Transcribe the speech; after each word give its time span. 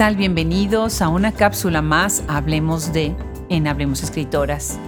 tal? 0.00 0.16
Bienvenidos 0.16 1.02
a 1.02 1.10
una 1.10 1.30
cápsula 1.30 1.82
más 1.82 2.24
Hablemos 2.26 2.90
de 2.94 3.14
en 3.50 3.68
Hablemos 3.68 4.02
Escritoras. 4.02 4.78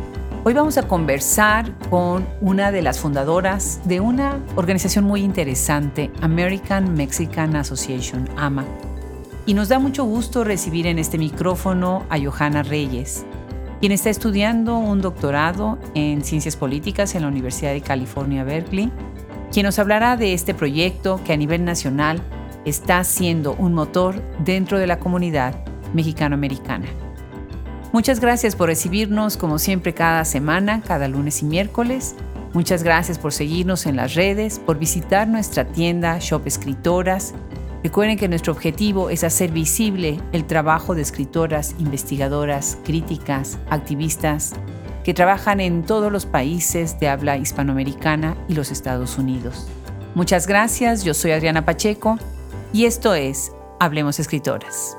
Hoy 0.42 0.54
vamos 0.54 0.78
a 0.78 0.88
conversar 0.88 1.70
con 1.90 2.26
una 2.40 2.72
de 2.72 2.80
las 2.80 2.98
fundadoras 2.98 3.82
de 3.84 4.00
una 4.00 4.38
organización 4.56 5.04
muy 5.04 5.20
interesante, 5.20 6.10
American 6.22 6.94
Mexican 6.94 7.56
Association, 7.56 8.26
AMA. 8.38 8.64
Y 9.44 9.52
nos 9.52 9.68
da 9.68 9.78
mucho 9.78 10.04
gusto 10.04 10.44
recibir 10.44 10.86
en 10.86 10.98
este 10.98 11.18
micrófono 11.18 12.06
a 12.08 12.18
Johanna 12.18 12.62
Reyes, 12.62 13.26
quien 13.80 13.92
está 13.92 14.08
estudiando 14.08 14.78
un 14.78 15.02
doctorado 15.02 15.78
en 15.94 16.24
Ciencias 16.24 16.56
Políticas 16.56 17.14
en 17.14 17.20
la 17.20 17.28
Universidad 17.28 17.72
de 17.72 17.82
California, 17.82 18.44
Berkeley, 18.44 18.90
quien 19.52 19.66
nos 19.66 19.78
hablará 19.78 20.16
de 20.16 20.32
este 20.32 20.54
proyecto 20.54 21.20
que 21.22 21.34
a 21.34 21.36
nivel 21.36 21.66
nacional 21.66 22.22
está 22.64 23.02
siendo 23.04 23.54
un 23.54 23.74
motor 23.74 24.22
dentro 24.44 24.78
de 24.78 24.86
la 24.86 24.98
comunidad 24.98 25.64
mexicano-americana. 25.94 26.86
Muchas 27.92 28.20
gracias 28.20 28.56
por 28.56 28.68
recibirnos 28.68 29.36
como 29.36 29.58
siempre 29.58 29.92
cada 29.92 30.24
semana, 30.24 30.80
cada 30.80 31.08
lunes 31.08 31.42
y 31.42 31.44
miércoles. 31.44 32.14
Muchas 32.54 32.82
gracias 32.82 33.18
por 33.18 33.32
seguirnos 33.32 33.86
en 33.86 33.96
las 33.96 34.14
redes, 34.14 34.58
por 34.58 34.78
visitar 34.78 35.28
nuestra 35.28 35.66
tienda 35.66 36.18
Shop 36.18 36.46
Escritoras. 36.46 37.34
Recuerden 37.82 38.16
que 38.16 38.28
nuestro 38.28 38.52
objetivo 38.52 39.10
es 39.10 39.24
hacer 39.24 39.50
visible 39.50 40.20
el 40.32 40.46
trabajo 40.46 40.94
de 40.94 41.02
escritoras, 41.02 41.74
investigadoras, 41.78 42.78
críticas, 42.84 43.58
activistas 43.68 44.54
que 45.04 45.14
trabajan 45.14 45.60
en 45.60 45.82
todos 45.82 46.12
los 46.12 46.26
países 46.26 46.98
de 47.00 47.08
habla 47.08 47.36
hispanoamericana 47.36 48.36
y 48.48 48.54
los 48.54 48.70
Estados 48.70 49.18
Unidos. 49.18 49.66
Muchas 50.14 50.46
gracias, 50.46 51.04
yo 51.04 51.12
soy 51.12 51.32
Adriana 51.32 51.64
Pacheco 51.64 52.18
y 52.72 52.86
esto 52.86 53.14
es 53.14 53.52
Hablemos 53.80 54.18
Escritoras. 54.18 54.96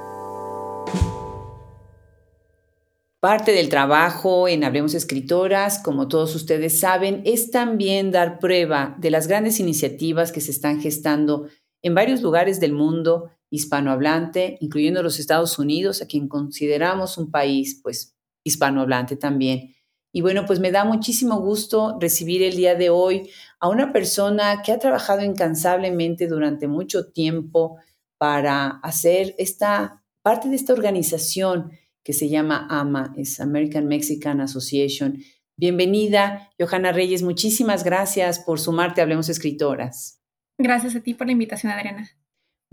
Parte 3.19 3.53
del 3.53 3.69
trabajo 3.69 4.47
en 4.47 4.63
Hablemos 4.63 4.93
Escritoras, 4.93 5.79
como 5.79 6.07
todos 6.07 6.35
ustedes 6.35 6.79
saben, 6.79 7.21
es 7.25 7.49
también 7.51 8.11
dar 8.11 8.37
prueba 8.37 8.95
de 8.99 9.09
las 9.09 9.27
grandes 9.27 9.59
iniciativas 9.59 10.31
que 10.31 10.41
se 10.41 10.51
están 10.51 10.81
gestando 10.81 11.47
en 11.81 11.95
varios 11.95 12.21
lugares 12.21 12.59
del 12.59 12.73
mundo 12.73 13.31
hispanohablante, 13.49 14.57
incluyendo 14.59 15.01
los 15.01 15.19
Estados 15.19 15.57
Unidos, 15.57 16.01
a 16.01 16.07
quien 16.07 16.27
consideramos 16.27 17.17
un 17.17 17.31
país 17.31 17.79
pues 17.81 18.15
hispanohablante 18.43 19.15
también. 19.15 19.73
Y 20.15 20.21
bueno, 20.21 20.45
pues 20.45 20.59
me 20.59 20.71
da 20.71 20.85
muchísimo 20.85 21.41
gusto 21.41 21.97
recibir 21.99 22.43
el 22.43 22.55
día 22.55 22.75
de 22.75 22.91
hoy 22.91 23.31
a 23.59 23.67
una 23.67 23.91
persona 23.91 24.61
que 24.63 24.71
ha 24.71 24.77
trabajado 24.77 25.23
incansablemente 25.23 26.27
durante 26.27 26.67
mucho 26.67 27.11
tiempo 27.11 27.77
para 28.19 28.67
hacer 28.83 29.33
esta 29.39 30.03
parte 30.21 30.49
de 30.49 30.55
esta 30.55 30.71
organización 30.71 31.71
que 32.03 32.13
se 32.13 32.29
llama 32.29 32.67
AMA, 32.69 33.13
es 33.17 33.39
American 33.39 33.87
Mexican 33.87 34.39
Association. 34.39 35.17
Bienvenida, 35.57 36.51
Johanna 36.59 36.91
Reyes. 36.91 37.23
Muchísimas 37.23 37.83
gracias 37.83 38.37
por 38.39 38.59
sumarte 38.59 39.01
Hablemos 39.01 39.29
Escritoras. 39.29 40.21
Gracias 40.59 40.95
a 40.95 41.01
ti 41.01 41.15
por 41.15 41.25
la 41.25 41.33
invitación, 41.33 41.71
Adriana. 41.71 42.22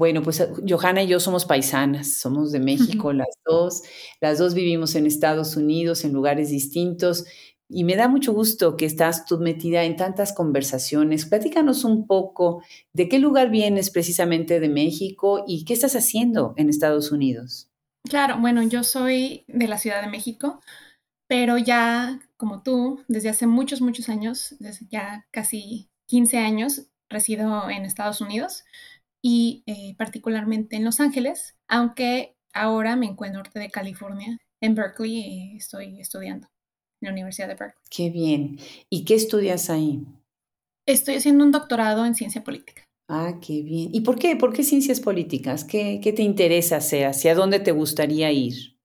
Bueno, 0.01 0.23
pues 0.23 0.43
Johanna 0.67 1.03
y 1.03 1.09
yo 1.09 1.21
somos 1.21 1.45
paisanas, 1.45 2.15
somos 2.15 2.53
de 2.53 2.59
México 2.59 3.13
las 3.13 3.29
dos, 3.45 3.83
las 4.23 4.39
dos 4.39 4.55
vivimos 4.55 4.95
en 4.95 5.05
Estados 5.05 5.59
Unidos, 5.59 6.07
en 6.07 6.15
lugares 6.15 6.49
distintos, 6.49 7.27
y 7.69 7.85
me 7.85 7.97
da 7.97 8.09
mucho 8.09 8.33
gusto 8.33 8.79
que 8.79 8.87
estás 8.87 9.27
tú 9.27 9.37
metida 9.41 9.85
en 9.85 9.97
tantas 9.97 10.33
conversaciones. 10.33 11.27
Platícanos 11.27 11.85
un 11.85 12.07
poco 12.07 12.63
de 12.95 13.11
qué 13.11 13.19
lugar 13.19 13.51
vienes 13.51 13.91
precisamente 13.91 14.59
de 14.59 14.71
México 14.71 15.45
y 15.47 15.67
qué 15.67 15.75
estás 15.75 15.95
haciendo 15.95 16.55
en 16.57 16.71
Estados 16.71 17.13
Unidos. 17.13 17.69
Claro, 18.09 18.39
bueno, 18.41 18.63
yo 18.63 18.85
soy 18.85 19.45
de 19.49 19.69
la 19.69 19.77
Ciudad 19.77 20.01
de 20.01 20.09
México, 20.09 20.63
pero 21.29 21.59
ya 21.59 22.21
como 22.39 22.63
tú, 22.63 23.05
desde 23.07 23.29
hace 23.29 23.47
muchos, 23.47 23.83
muchos 23.83 24.09
años, 24.09 24.57
desde 24.61 24.87
ya 24.91 25.27
casi 25.31 25.91
15 26.07 26.39
años, 26.39 26.87
resido 27.11 27.69
en 27.69 27.85
Estados 27.85 28.23
Unidos 28.23 28.65
y 29.23 29.63
eh, 29.67 29.95
particularmente 29.97 30.77
en 30.77 30.85
Los 30.85 31.01
Ángeles, 31.01 31.57
aunque 31.69 32.37
ahora 32.53 32.97
me 32.97 33.07
encuentro 33.07 33.41
norte 33.41 33.59
de 33.59 33.71
California, 33.71 34.39
en 34.61 34.75
Berkeley, 34.75 35.13
y 35.13 35.57
estoy 35.57 36.01
estudiando 36.01 36.49
en 37.01 37.07
la 37.07 37.13
Universidad 37.13 37.49
de 37.49 37.55
Berkeley. 37.55 37.85
Qué 37.91 38.11
bien. 38.11 38.59
¿Y 38.91 39.05
qué 39.05 39.15
estudias 39.15 39.71
ahí? 39.71 40.05
Estoy 40.87 41.17
haciendo 41.17 41.45
un 41.45 41.53
doctorado 41.53 42.05
en 42.05 42.15
ciencia 42.15 42.43
política. 42.43 42.85
Ah, 43.09 43.39
qué 43.41 43.63
bien. 43.63 43.91
¿Y 43.93 44.03
por 44.03 44.19
qué? 44.19 44.37
¿Por 44.37 44.53
qué 44.53 44.63
ciencias 44.63 45.01
políticas? 45.01 45.65
¿Qué, 45.65 46.01
qué 46.03 46.13
te 46.13 46.23
interesa 46.23 46.77
hacer? 46.77 47.07
¿Hacia 47.07 47.35
dónde 47.35 47.61
te 47.61 47.73
gustaría 47.73 48.31
ir? 48.31 48.77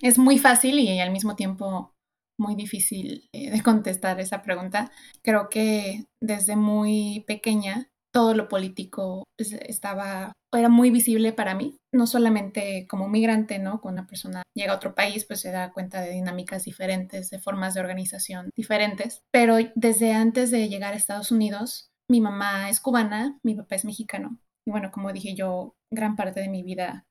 Es 0.00 0.18
muy 0.18 0.38
fácil 0.38 0.78
y 0.78 0.98
al 0.98 1.10
mismo 1.10 1.36
tiempo 1.36 1.94
muy 2.38 2.54
difícil 2.54 3.28
eh, 3.32 3.50
de 3.50 3.62
contestar 3.62 4.20
esa 4.20 4.42
pregunta. 4.42 4.90
Creo 5.22 5.48
que 5.48 6.06
desde 6.20 6.56
muy 6.56 7.24
pequeña 7.26 7.91
todo 8.12 8.34
lo 8.34 8.48
político 8.48 9.24
pues, 9.36 9.52
estaba, 9.52 10.32
era 10.52 10.68
muy 10.68 10.90
visible 10.90 11.32
para 11.32 11.54
mí, 11.54 11.76
no 11.92 12.06
solamente 12.06 12.86
como 12.88 13.08
migrante, 13.08 13.58
¿no? 13.58 13.80
Cuando 13.80 14.02
una 14.02 14.08
persona 14.08 14.42
llega 14.54 14.72
a 14.72 14.76
otro 14.76 14.94
país, 14.94 15.24
pues 15.26 15.40
se 15.40 15.50
da 15.50 15.72
cuenta 15.72 16.00
de 16.00 16.10
dinámicas 16.10 16.64
diferentes, 16.64 17.30
de 17.30 17.38
formas 17.38 17.74
de 17.74 17.80
organización 17.80 18.50
diferentes, 18.54 19.22
pero 19.32 19.56
desde 19.74 20.12
antes 20.12 20.50
de 20.50 20.68
llegar 20.68 20.92
a 20.92 20.96
Estados 20.96 21.32
Unidos, 21.32 21.90
mi 22.08 22.20
mamá 22.20 22.68
es 22.68 22.80
cubana, 22.80 23.38
mi 23.42 23.54
papá 23.54 23.74
es 23.76 23.84
mexicano. 23.84 24.38
Y 24.66 24.70
bueno, 24.70 24.90
como 24.92 25.12
dije 25.12 25.34
yo, 25.34 25.74
gran 25.90 26.14
parte 26.14 26.40
de 26.40 26.48
mi 26.48 26.62
vida 26.62 27.06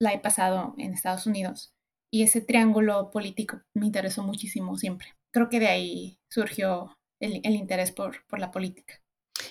la 0.00 0.12
he 0.12 0.18
pasado 0.18 0.74
en 0.78 0.94
Estados 0.94 1.26
Unidos. 1.26 1.72
Y 2.12 2.22
ese 2.22 2.40
triángulo 2.40 3.10
político 3.10 3.60
me 3.74 3.86
interesó 3.86 4.22
muchísimo 4.22 4.76
siempre. 4.76 5.08
Creo 5.32 5.48
que 5.48 5.60
de 5.60 5.68
ahí 5.68 6.18
surgió 6.30 6.94
el, 7.20 7.54
interés 7.54 7.92
por, 7.92 8.24
por 8.26 8.38
la 8.38 8.50
política. 8.50 9.03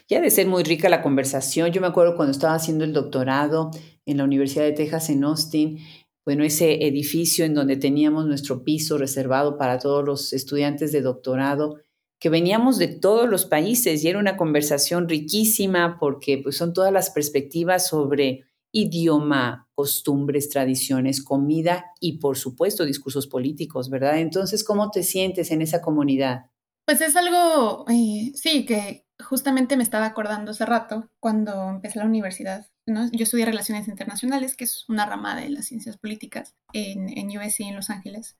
Ya 0.09 0.22
de 0.22 0.30
ser 0.30 0.47
muy 0.47 0.64
rica 0.64 0.90
la 0.90 1.02
conversación. 1.02 1.72
Yo 1.72 1.81
me 1.81 1.88
acuerdo 1.88 2.16
cuando 2.16 2.31
estaba 2.31 2.56
haciendo 2.56 2.84
el 2.84 2.94
doctorado 2.94 3.72
en 4.06 4.18
la 4.18 4.25
Universidad 4.25 4.66
de 4.66 4.74
Texas 4.74 5.09
en 5.09 5.24
Austin, 5.24 5.80
bueno, 6.25 6.44
ese 6.44 6.86
edificio 6.86 7.44
en 7.46 7.53
donde 7.53 7.75
teníamos 7.75 8.25
nuestro 8.25 8.63
piso 8.63 8.97
reservado 8.97 9.58
para 9.58 9.80
todos 9.80 10.06
los 10.06 10.34
estudiantes 10.34 10.92
de 10.92 11.02
doctorado, 11.02 11.80
que 12.19 12.30
veníamos 12.30 12.78
de 12.78 12.88
todos 12.88 13.30
los 13.30 13.46
países 13.46 14.03
y 14.03 14.08
era 14.08 14.19
una 14.19 14.38
conversación 14.38 15.09
riquísima 15.09 15.97
porque 16.00 16.38
pues, 16.38 16.56
son 16.56 16.74
todas 16.74 16.94
las 16.94 17.09
perspectivas 17.09 17.88
sobre 17.88 18.46
idioma, 18.72 19.68
costumbres, 19.75 20.50
tradiciones, 20.50 21.22
comida 21.22 21.92
y 22.00 22.19
por 22.19 22.38
supuesto 22.38 22.86
discursos 22.86 23.28
políticos, 23.28 23.90
¿verdad? 23.90 24.19
Entonces, 24.19 24.63
¿cómo 24.63 24.90
te 24.90 25.03
sientes 25.03 25.52
en 25.52 25.62
esa 25.62 25.81
comunidad? 25.81 26.46
Pues 26.86 27.02
es 27.02 27.16
algo, 27.16 27.86
eh, 27.90 28.31
sí, 28.34 28.66
que 28.66 29.03
justamente 29.23 29.78
me 29.78 29.84
estaba 29.84 30.06
acordando 30.06 30.51
hace 30.51 30.66
rato 30.66 31.09
cuando 31.19 31.69
empecé 31.69 32.00
la 32.00 32.06
universidad. 32.06 32.67
Yo 32.85 33.23
estudié 33.23 33.45
Relaciones 33.45 33.88
Internacionales, 33.88 34.56
que 34.56 34.66
es 34.66 34.88
una 34.89 35.06
rama 35.06 35.35
de 35.35 35.50
las 35.50 35.66
ciencias 35.66 35.97
políticas 35.97 36.56
en, 36.73 37.09
en 37.17 37.38
USC 37.38 37.62
en 37.62 37.75
Los 37.75 37.89
Ángeles. 37.89 38.38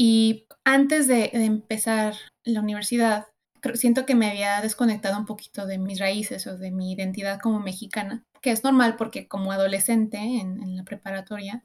Y 0.00 0.46
antes 0.64 1.08
de, 1.08 1.30
empezar 1.32 2.14
la 2.44 2.60
universidad, 2.60 3.26
siento 3.74 4.06
que 4.06 4.14
me 4.14 4.30
había 4.30 4.60
desconectado 4.60 5.18
un 5.18 5.26
poquito 5.26 5.66
de 5.66 5.78
mis 5.78 5.98
raíces 5.98 6.46
o 6.46 6.56
de 6.56 6.70
mi 6.70 6.92
identidad 6.92 7.40
como 7.40 7.58
mexicana, 7.58 8.24
que 8.40 8.52
es 8.52 8.62
normal 8.62 8.94
porque 8.96 9.26
como 9.26 9.50
adolescente 9.50 10.18
en, 10.18 10.76
la 10.76 10.84
preparatoria, 10.84 11.64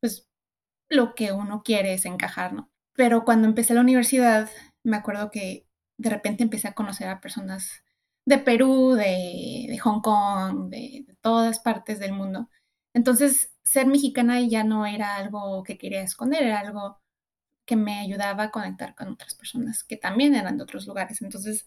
pues 0.00 0.26
lo 0.88 1.14
que 1.14 1.32
uno 1.32 1.62
quiere 1.62 1.92
es 1.92 2.06
encajar. 2.06 2.54
Pero 2.94 3.26
cuando 3.26 3.46
empecé 3.46 3.74
la 3.74 3.82
universidad, 3.82 4.50
me 4.82 4.96
acuerdo 4.96 5.30
que 5.30 5.66
de 5.98 6.10
repente 6.10 6.42
empecé 6.42 6.68
a 6.68 6.74
conocer 6.74 7.08
a 7.08 7.20
personas 7.20 7.84
de 8.26 8.38
Perú, 8.38 8.94
de, 8.94 9.78
Hong 9.82 10.00
Kong, 10.00 10.70
de, 10.70 11.06
todas 11.20 11.60
partes 11.60 11.98
del 11.98 12.12
mundo. 12.12 12.48
Entonces, 12.94 13.52
ser 13.64 13.86
mexicana 13.86 14.40
ya 14.40 14.64
no 14.64 14.86
era 14.86 15.16
algo 15.16 15.62
que 15.64 15.78
quería 15.78 16.02
esconder, 16.02 16.42
era 16.44 16.60
algo 16.60 17.00
que 17.66 17.76
me 17.76 18.00
ayudaba 18.00 18.44
a 18.44 18.50
conectar 18.50 18.94
con 18.94 19.08
otras 19.08 19.34
personas 19.34 19.84
que 19.84 19.96
también 19.96 20.34
eran 20.34 20.58
de 20.58 20.64
otros 20.64 20.86
lugares. 20.86 21.22
Entonces, 21.22 21.66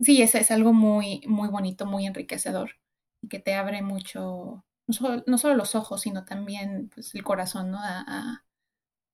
sí, 0.00 0.22
es, 0.22 0.50
algo 0.50 0.72
muy, 0.72 1.22
muy 1.26 1.48
bonito, 1.48 1.86
muy 1.86 2.06
enriquecedor 2.06 2.72
y 3.22 3.28
que 3.28 3.38
te 3.40 3.54
abre 3.54 3.82
mucho, 3.82 4.64
no 4.86 5.38
solo, 5.38 5.54
los 5.54 5.74
ojos, 5.74 6.02
sino 6.02 6.24
también 6.24 6.90
pues, 6.94 7.14
el 7.14 7.24
corazón, 7.24 7.70
¿no? 7.70 7.80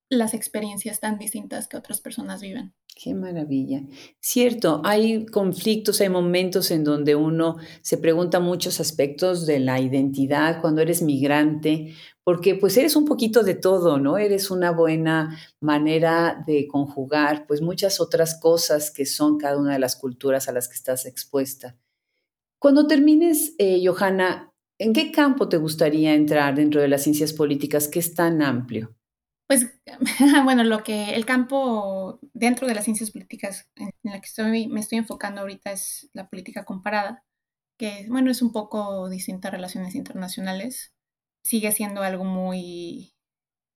Las 0.08 0.34
experiencias 0.34 1.00
tan 1.00 1.18
distintas 1.18 1.68
que 1.68 1.76
otras 1.76 2.00
personas 2.00 2.40
viven. 2.40 2.74
Qué 2.94 3.14
maravilla. 3.14 3.82
Cierto, 4.20 4.80
hay 4.84 5.26
conflictos, 5.26 6.00
hay 6.00 6.08
momentos 6.08 6.70
en 6.70 6.84
donde 6.84 7.14
uno 7.14 7.56
se 7.82 7.98
pregunta 7.98 8.40
muchos 8.40 8.80
aspectos 8.80 9.46
de 9.46 9.58
la 9.58 9.80
identidad 9.80 10.60
cuando 10.60 10.80
eres 10.80 11.02
migrante, 11.02 11.94
porque 12.24 12.54
pues 12.54 12.76
eres 12.76 12.96
un 12.96 13.04
poquito 13.04 13.42
de 13.42 13.54
todo, 13.54 13.98
¿no? 13.98 14.16
Eres 14.16 14.50
una 14.50 14.70
buena 14.70 15.38
manera 15.60 16.42
de 16.46 16.66
conjugar 16.68 17.46
pues 17.46 17.60
muchas 17.60 18.00
otras 18.00 18.40
cosas 18.40 18.90
que 18.90 19.04
son 19.04 19.36
cada 19.36 19.58
una 19.58 19.74
de 19.74 19.78
las 19.78 19.96
culturas 19.96 20.48
a 20.48 20.52
las 20.52 20.68
que 20.68 20.76
estás 20.76 21.04
expuesta. 21.04 21.76
Cuando 22.58 22.86
termines, 22.86 23.54
eh, 23.58 23.82
Johanna, 23.84 24.52
¿En 24.78 24.92
qué 24.92 25.10
campo 25.10 25.48
te 25.48 25.56
gustaría 25.56 26.12
entrar 26.12 26.54
dentro 26.54 26.82
de 26.82 26.88
las 26.88 27.02
ciencias 27.02 27.32
políticas 27.32 27.88
que 27.88 27.98
es 27.98 28.14
tan 28.14 28.42
amplio? 28.42 28.94
Pues 29.46 29.66
bueno, 30.44 30.64
lo 30.64 30.82
que 30.82 31.14
el 31.14 31.24
campo 31.24 32.18
dentro 32.32 32.66
de 32.66 32.74
las 32.74 32.84
ciencias 32.84 33.10
políticas 33.10 33.68
en 33.76 33.90
la 34.02 34.20
que 34.20 34.26
estoy, 34.26 34.66
me 34.68 34.80
estoy 34.80 34.98
enfocando 34.98 35.40
ahorita 35.40 35.72
es 35.72 36.10
la 36.12 36.28
política 36.28 36.64
comparada, 36.64 37.24
que 37.78 38.06
bueno, 38.08 38.30
es 38.30 38.42
un 38.42 38.52
poco 38.52 39.08
distinta 39.08 39.48
a 39.48 39.52
relaciones 39.52 39.94
internacionales. 39.94 40.94
Sigue 41.44 41.72
siendo 41.72 42.02
algo 42.02 42.24
muy 42.24 43.14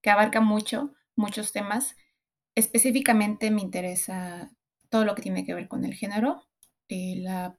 que 0.03 0.11
abarca 0.11 0.41
mucho, 0.41 0.95
muchos 1.17 1.53
temas. 1.53 1.97
Específicamente 2.57 3.51
me 3.51 3.63
interesa 3.63 4.53
todo 4.91 5.05
lo 5.05 5.15
que 5.17 5.23
tiene 5.23 5.45
que 5.47 5.55
ver 5.55 5.69
con 5.69 5.85
el 5.85 5.95
género, 5.95 6.49
eh, 6.89 7.17
la 7.19 7.59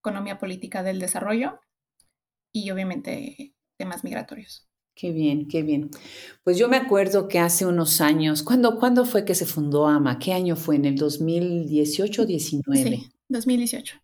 economía 0.00 0.38
política 0.38 0.82
del 0.84 1.00
desarrollo 1.00 1.60
y 2.52 2.70
obviamente 2.72 3.54
temas 3.78 4.04
migratorios. 4.04 4.69
Qué 5.00 5.12
bien, 5.12 5.48
qué 5.48 5.62
bien. 5.62 5.88
Pues 6.44 6.58
yo 6.58 6.68
me 6.68 6.76
acuerdo 6.76 7.26
que 7.26 7.38
hace 7.38 7.64
unos 7.64 8.02
años, 8.02 8.42
¿cuándo, 8.42 8.78
¿cuándo 8.78 9.06
fue 9.06 9.24
que 9.24 9.34
se 9.34 9.46
fundó 9.46 9.86
AMA? 9.86 10.18
¿Qué 10.18 10.34
año 10.34 10.56
fue? 10.56 10.76
¿En 10.76 10.84
el 10.84 10.96
2018 10.96 12.20
o 12.20 12.26
19? 12.26 12.96
Sí, 12.96 13.10
2018. 13.30 13.96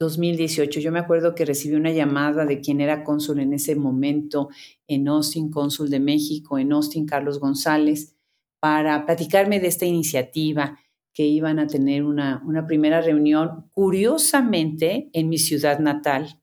2018. 0.00 0.80
Yo 0.80 0.90
me 0.90 0.98
acuerdo 0.98 1.36
que 1.36 1.44
recibí 1.44 1.76
una 1.76 1.92
llamada 1.92 2.44
de 2.44 2.60
quien 2.60 2.80
era 2.80 3.04
cónsul 3.04 3.38
en 3.38 3.52
ese 3.52 3.76
momento 3.76 4.48
en 4.88 5.06
Austin, 5.06 5.48
cónsul 5.48 5.90
de 5.90 6.00
México, 6.00 6.58
en 6.58 6.72
Austin, 6.72 7.06
Carlos 7.06 7.38
González, 7.38 8.16
para 8.58 9.06
platicarme 9.06 9.60
de 9.60 9.68
esta 9.68 9.86
iniciativa 9.86 10.76
que 11.14 11.24
iban 11.24 11.60
a 11.60 11.68
tener 11.68 12.02
una, 12.02 12.42
una 12.44 12.66
primera 12.66 13.00
reunión, 13.00 13.70
curiosamente, 13.70 15.08
en 15.12 15.28
mi 15.28 15.38
ciudad 15.38 15.78
natal, 15.78 16.41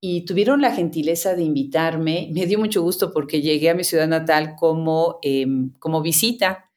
y 0.00 0.24
tuvieron 0.24 0.60
la 0.60 0.72
gentileza 0.72 1.34
de 1.34 1.42
invitarme. 1.42 2.30
Me 2.32 2.46
dio 2.46 2.58
mucho 2.58 2.82
gusto 2.82 3.12
porque 3.12 3.42
llegué 3.42 3.70
a 3.70 3.74
mi 3.74 3.84
ciudad 3.84 4.08
natal 4.08 4.54
como, 4.56 5.18
em, 5.22 5.72
como 5.78 6.02
visita 6.02 6.70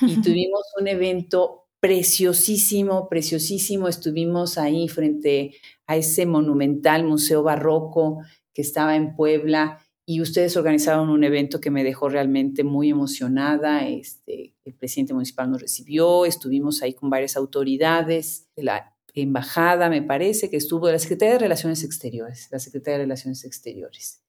y 0.00 0.20
tuvimos 0.22 0.62
un 0.80 0.88
evento 0.88 1.66
preciosísimo, 1.80 3.08
preciosísimo. 3.08 3.88
Estuvimos 3.88 4.56
ahí 4.56 4.88
frente 4.88 5.54
a 5.86 5.96
ese 5.96 6.26
monumental 6.26 7.04
museo 7.04 7.42
barroco 7.42 8.20
que 8.54 8.62
estaba 8.62 8.96
en 8.96 9.14
Puebla 9.16 9.80
y 10.06 10.20
ustedes 10.20 10.56
organizaron 10.56 11.10
un 11.10 11.24
evento 11.24 11.60
que 11.60 11.70
me 11.70 11.84
dejó 11.84 12.08
realmente 12.08 12.64
muy 12.64 12.90
emocionada. 12.90 13.86
Este, 13.86 14.54
el 14.64 14.74
presidente 14.74 15.14
municipal 15.14 15.50
nos 15.50 15.60
recibió, 15.60 16.24
estuvimos 16.24 16.82
ahí 16.82 16.94
con 16.94 17.10
varias 17.10 17.36
autoridades 17.36 18.48
de 18.56 18.62
la 18.62 18.91
embajada, 19.14 19.90
me 19.90 20.02
parece, 20.02 20.50
que 20.50 20.56
estuvo 20.56 20.86
de 20.86 20.94
la 20.94 20.98
Secretaría 20.98 21.34
de 21.34 21.40
Relaciones 21.40 21.84
Exteriores, 21.84 22.48
la 22.50 22.58
Secretaría 22.58 22.98
de 22.98 23.04
Relaciones 23.04 23.44
Exteriores. 23.44 24.22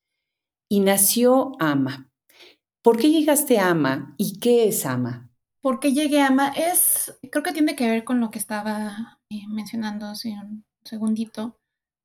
Y 0.69 0.81
nació 0.81 1.53
AMA. 1.59 2.09
¿Por 2.81 2.97
qué 2.97 3.11
llegaste 3.11 3.59
a 3.59 3.69
AMA 3.69 4.15
y 4.17 4.39
qué 4.39 4.67
es 4.67 4.85
AMA? 4.85 5.29
¿Por 5.61 5.79
qué 5.79 5.93
llegué 5.93 6.19
a 6.19 6.27
AMA? 6.27 6.49
Es, 6.49 7.17
creo 7.31 7.43
que 7.43 7.53
tiene 7.53 7.75
que 7.75 7.89
ver 7.89 8.03
con 8.03 8.19
lo 8.19 8.29
que 8.29 8.39
estaba 8.39 9.19
eh, 9.29 9.47
mencionando 9.47 10.07
hace 10.07 10.29
un 10.29 10.65
segundito 10.83 11.57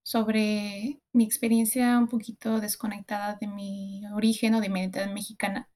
sobre 0.05 1.01
mi 1.13 1.25
experiencia 1.25 1.99
un 1.99 2.09
poquito 2.09 2.61
desconectada 2.61 3.37
de 3.41 3.47
mi 3.47 4.03
origen 4.15 4.55
o 4.55 4.61
de 4.61 4.69
mi 4.69 4.81
identidad 4.81 5.13
mexicana. 5.13 5.69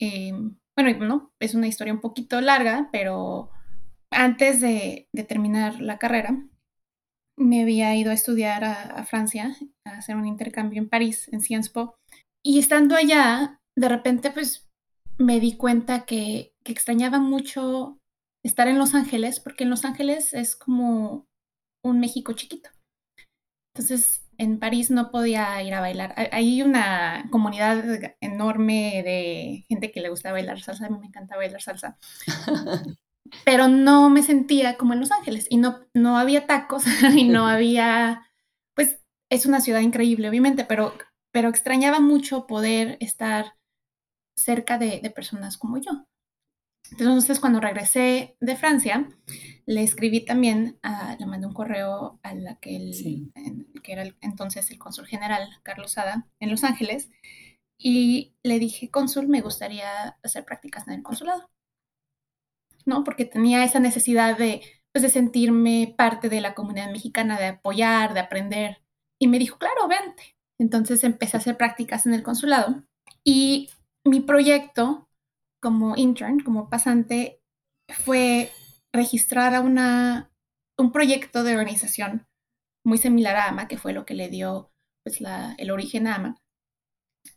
Em, 0.00 0.56
bueno, 0.74 1.06
no, 1.06 1.32
es 1.38 1.54
una 1.54 1.68
historia 1.68 1.92
un 1.92 2.00
poquito 2.00 2.40
larga, 2.40 2.88
pero 2.90 3.50
antes 4.12 4.60
de, 4.60 5.08
terminar 5.28 5.80
la 5.80 5.98
carrera, 5.98 6.46
me 7.38 7.62
había 7.62 7.94
ido 7.96 8.10
a 8.10 8.14
estudiar 8.14 8.64
a, 8.64 9.04
Francia, 9.04 9.56
a 9.86 9.98
hacer 9.98 10.16
un 10.16 10.26
intercambio 10.26 10.80
en 10.80 10.88
París, 10.88 11.28
en 11.32 11.40
Sciences 11.40 11.72
Po. 11.72 11.96
Y 12.44 12.58
estando 12.58 12.96
allá, 12.96 13.58
de 13.76 13.88
repente, 13.88 14.30
pues 14.30 14.68
me 15.18 15.40
di 15.40 15.56
cuenta 15.56 16.04
que, 16.04 16.52
que 16.64 16.72
extrañaba 16.72 17.18
mucho 17.18 17.98
estar 18.44 18.68
en 18.68 18.78
Los 18.78 18.94
Ángeles, 18.94 19.40
porque 19.40 19.64
en 19.64 19.70
Los 19.70 19.84
Ángeles 19.84 20.34
es 20.34 20.56
como 20.56 21.26
un 21.84 22.00
México 22.00 22.32
chiquito. 22.32 22.70
Entonces, 23.74 24.22
en 24.38 24.58
París 24.58 24.90
no 24.90 25.10
podía 25.10 25.62
ir 25.62 25.74
a 25.74 25.80
bailar. 25.80 26.14
Hay 26.32 26.62
una 26.62 27.28
comunidad 27.30 27.84
enorme 28.20 29.02
de 29.04 29.64
gente 29.68 29.92
que 29.92 30.00
le 30.00 30.08
gusta 30.10 30.32
bailar 30.32 30.60
salsa. 30.60 30.86
A 30.86 30.90
mí 30.90 30.98
me 30.98 31.06
encanta 31.06 31.36
bailar 31.36 31.62
salsa. 31.62 31.96
pero 33.44 33.68
no 33.68 34.10
me 34.10 34.22
sentía 34.22 34.76
como 34.76 34.92
en 34.92 35.00
Los 35.00 35.12
Ángeles 35.12 35.46
y 35.50 35.56
no, 35.56 35.80
no 35.94 36.18
había 36.18 36.46
tacos 36.46 36.84
y 37.16 37.24
no 37.24 37.46
había, 37.46 38.26
pues 38.74 39.00
es 39.30 39.46
una 39.46 39.60
ciudad 39.60 39.80
increíble, 39.80 40.28
obviamente, 40.28 40.64
pero, 40.64 40.94
pero 41.30 41.48
extrañaba 41.48 42.00
mucho 42.00 42.46
poder 42.46 42.96
estar 43.00 43.54
cerca 44.36 44.78
de, 44.78 45.10
personas 45.14 45.58
como 45.58 45.78
yo. 45.78 46.06
Entonces, 46.90 47.40
cuando 47.40 47.60
regresé 47.60 48.36
de 48.40 48.56
Francia, 48.56 49.08
le 49.64 49.82
escribí 49.82 50.24
también, 50.24 50.78
le 51.18 51.26
mandé 51.26 51.46
un 51.46 51.54
correo 51.54 52.18
a 52.22 52.34
la 52.34 52.56
que, 52.56 52.90
que 53.82 53.92
era 53.92 54.04
entonces 54.20 54.70
el 54.70 54.78
cónsul 54.78 55.06
general, 55.06 55.48
Carlos 55.62 55.92
Sada, 55.92 56.28
en 56.38 56.50
Los 56.50 56.64
Ángeles, 56.64 57.10
y 57.78 58.36
le 58.42 58.58
dije, 58.58 58.90
cónsul, 58.90 59.28
me 59.28 59.40
gustaría 59.40 60.18
hacer 60.22 60.44
prácticas 60.44 60.86
en 60.86 60.94
el 60.94 61.02
consulado. 61.02 61.50
¿No? 62.84 63.04
Porque 63.04 63.24
tenía 63.24 63.64
esa 63.64 63.80
necesidad 63.80 64.36
de, 64.36 64.62
pues, 64.92 65.02
de 65.02 65.08
sentirme 65.08 65.94
parte 65.96 66.28
de 66.28 66.40
la 66.40 66.54
comunidad 66.54 66.90
mexicana, 66.90 67.38
de 67.38 67.46
apoyar, 67.46 68.14
de 68.14 68.20
aprender. 68.20 68.82
Y 69.20 69.28
me 69.28 69.38
dijo, 69.38 69.58
claro, 69.58 69.88
vente. 69.88 70.36
Entonces 70.58 71.04
empecé 71.04 71.36
a 71.36 71.40
hacer 71.40 71.56
prácticas 71.56 72.06
en 72.06 72.14
el 72.14 72.22
consulado 72.22 72.84
y 73.24 73.70
mi 74.04 74.20
proyecto 74.20 75.08
como 75.60 75.96
intern, 75.96 76.40
como 76.40 76.68
pasante, 76.68 77.40
fue 77.88 78.50
registrar 78.92 79.54
a 79.54 79.60
una, 79.60 80.32
un 80.76 80.92
proyecto 80.92 81.44
de 81.44 81.52
organización 81.52 82.26
muy 82.84 82.98
similar 82.98 83.36
a 83.36 83.48
AMA, 83.48 83.68
que 83.68 83.78
fue 83.78 83.92
lo 83.92 84.04
que 84.04 84.14
le 84.14 84.28
dio 84.28 84.72
pues, 85.04 85.20
la, 85.20 85.54
el 85.58 85.70
origen 85.70 86.06
a 86.06 86.16
AMA, 86.16 86.36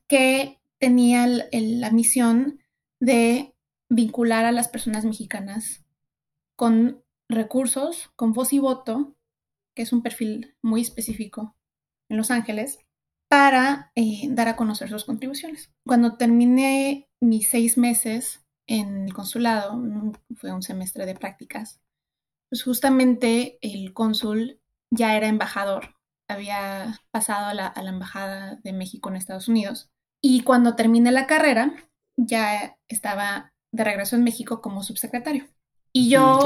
que 0.08 0.60
tenía 0.80 1.28
la 1.28 1.92
misión 1.92 2.60
de 3.00 3.55
vincular 3.96 4.46
a 4.46 4.52
las 4.52 4.68
personas 4.68 5.06
mexicanas 5.06 5.84
con 6.58 7.04
recursos, 7.30 8.12
con 8.16 8.34
voz 8.34 8.52
y 8.54 8.60
voto, 8.60 9.16
que 9.74 9.84
es 9.84 9.94
un 9.94 10.04
perfil 10.04 10.56
muy 10.62 10.82
específico 10.82 11.56
en 12.10 12.18
Los 12.18 12.30
Ángeles, 12.30 12.80
para 13.30 13.92
eh, 13.96 14.28
dar 14.30 14.48
a 14.50 14.56
conocer 14.56 14.90
sus 14.90 15.06
contribuciones. 15.06 15.72
Cuando 15.86 16.18
terminé 16.18 17.10
mis 17.22 17.48
seis 17.48 17.78
meses 17.78 18.46
en 18.68 19.06
el 19.06 19.14
consulado, 19.14 19.82
fue 20.36 20.52
un 20.52 20.62
semestre 20.62 21.06
de 21.06 21.16
prácticas, 21.16 21.80
pues 22.50 22.64
justamente 22.64 23.58
el 23.62 23.94
cónsul 23.94 24.60
ya 24.92 25.16
era 25.16 25.28
embajador, 25.28 25.96
había 26.28 27.02
pasado 27.12 27.48
a 27.48 27.54
la, 27.54 27.68
a 27.68 27.82
la 27.82 27.90
embajada 27.90 28.60
de 28.64 28.74
México 28.74 29.10
en 29.10 29.16
Estados 29.16 29.48
Unidos. 29.48 29.90
Y 30.22 30.42
cuando 30.42 30.76
terminé 30.76 31.12
la 31.12 31.28
carrera, 31.28 31.76
ya 32.18 32.78
estaba 32.88 33.55
de 33.76 33.84
regreso 33.84 34.16
en 34.16 34.24
México 34.24 34.62
como 34.62 34.84
subsecretario. 34.84 35.48
Y 35.92 36.10
yo, 36.10 36.40